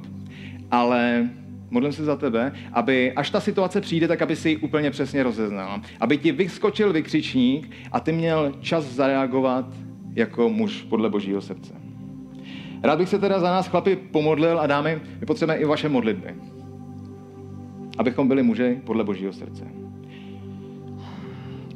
Ale 0.71 1.29
modlím 1.69 1.93
se 1.93 2.03
za 2.03 2.15
tebe, 2.15 2.51
aby 2.73 3.11
až 3.11 3.29
ta 3.29 3.39
situace 3.39 3.81
přijde, 3.81 4.07
tak 4.07 4.21
aby 4.21 4.35
si 4.35 4.49
ji 4.49 4.57
úplně 4.57 4.91
přesně 4.91 5.23
rozeznal. 5.23 5.81
Aby 5.99 6.17
ti 6.17 6.31
vyskočil 6.31 6.93
vykřičník 6.93 7.71
a 7.91 7.99
ty 7.99 8.11
měl 8.11 8.53
čas 8.59 8.85
zareagovat 8.85 9.65
jako 10.15 10.49
muž 10.49 10.81
podle 10.89 11.09
božího 11.09 11.41
srdce. 11.41 11.90
Rád 12.83 12.99
bych 12.99 13.09
se 13.09 13.19
teda 13.19 13.39
za 13.39 13.51
nás 13.51 13.67
chlapi 13.67 13.95
pomodlil 13.95 14.59
a 14.59 14.67
dámy, 14.67 15.01
my 15.19 15.25
potřebujeme 15.25 15.61
i 15.61 15.65
vaše 15.65 15.89
modlitby. 15.89 16.35
Abychom 17.97 18.27
byli 18.27 18.43
muži 18.43 18.81
podle 18.83 19.03
božího 19.03 19.33
srdce. 19.33 19.63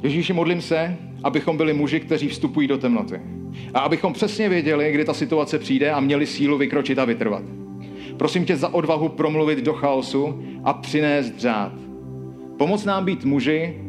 Ježíši, 0.02 0.32
modlím 0.32 0.60
se, 0.60 0.96
abychom 1.24 1.56
byli 1.56 1.72
muži, 1.72 2.00
kteří 2.00 2.28
vstupují 2.28 2.68
do 2.68 2.78
temnoty. 2.78 3.20
A 3.74 3.80
abychom 3.80 4.12
přesně 4.12 4.48
věděli, 4.48 4.92
kdy 4.92 5.04
ta 5.04 5.14
situace 5.14 5.58
přijde 5.58 5.90
a 5.90 6.00
měli 6.00 6.26
sílu 6.26 6.58
vykročit 6.58 6.98
a 6.98 7.04
vytrvat. 7.04 7.42
Prosím 8.16 8.44
tě 8.44 8.56
za 8.56 8.74
odvahu 8.74 9.08
promluvit 9.08 9.58
do 9.58 9.72
chaosu 9.72 10.42
a 10.64 10.72
přinést 10.72 11.38
řád. 11.38 11.72
Pomoc 12.58 12.84
nám 12.84 13.04
být 13.04 13.24
muži 13.24 13.80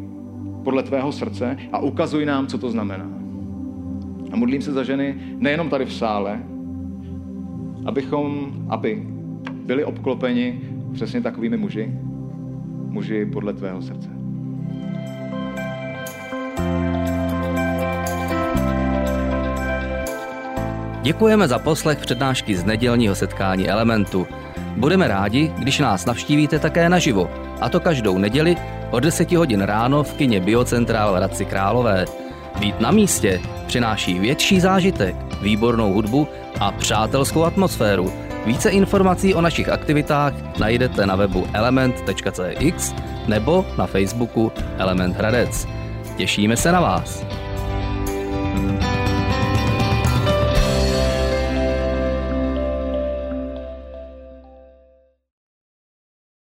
podle 0.64 0.84
tvého 0.84 1.12
srdce 1.12 1.58
a 1.72 1.80
ukazuj 1.80 2.26
nám, 2.26 2.48
co 2.48 2.58
to 2.58 2.70
znamená. 2.70 3.10
A 4.32 4.36
modlím 4.36 4.62
se 4.62 4.72
za 4.72 4.84
ženy 4.84 5.16
nejenom 5.38 5.70
tady 5.70 5.86
v 5.86 5.94
sále, 5.94 6.44
abychom, 7.88 8.52
aby 8.70 9.04
byli 9.66 9.84
obklopeni 9.84 10.62
přesně 10.94 11.22
takovými 11.22 11.58
muži, 11.58 11.92
muži 12.88 13.26
podle 13.26 13.54
tvého 13.54 13.82
srdce. 13.82 14.10
Děkujeme 21.02 21.48
za 21.48 21.60
poslech 21.60 21.98
přednášky 21.98 22.56
z 22.56 22.66
nedělního 22.66 23.16
setkání 23.16 23.70
Elementu. 23.70 24.28
Budeme 24.78 25.08
rádi, 25.08 25.52
když 25.58 25.80
nás 25.80 26.06
navštívíte 26.06 26.60
také 26.60 26.90
naživo, 26.90 27.30
a 27.62 27.70
to 27.70 27.80
každou 27.80 28.18
neděli 28.18 28.56
od 28.92 29.00
10 29.00 29.32
hodin 29.32 29.62
ráno 29.62 30.04
v 30.04 30.14
kině 30.14 30.40
Biocentrál 30.40 31.14
v 31.14 31.16
Hradci 31.16 31.46
Králové. 31.46 32.06
Být 32.60 32.82
na 32.82 32.92
místě 32.92 33.42
přináší 33.68 34.20
větší 34.20 34.60
zážitek, 34.60 35.27
výbornou 35.42 35.94
hudbu 35.94 36.28
a 36.60 36.72
přátelskou 36.72 37.44
atmosféru. 37.44 38.14
Více 38.46 38.70
informací 38.70 39.34
o 39.34 39.42
našich 39.42 39.70
aktivitách 39.70 40.34
najdete 40.60 41.06
na 41.06 41.16
webu 41.16 41.48
element.cx 41.54 42.94
nebo 43.28 43.66
na 43.78 43.86
Facebooku 43.86 44.52
Element 44.78 45.16
Hradec. 45.16 45.68
Těšíme 46.18 46.58
se 46.58 46.72
na 46.72 46.82
vás. 46.82 47.26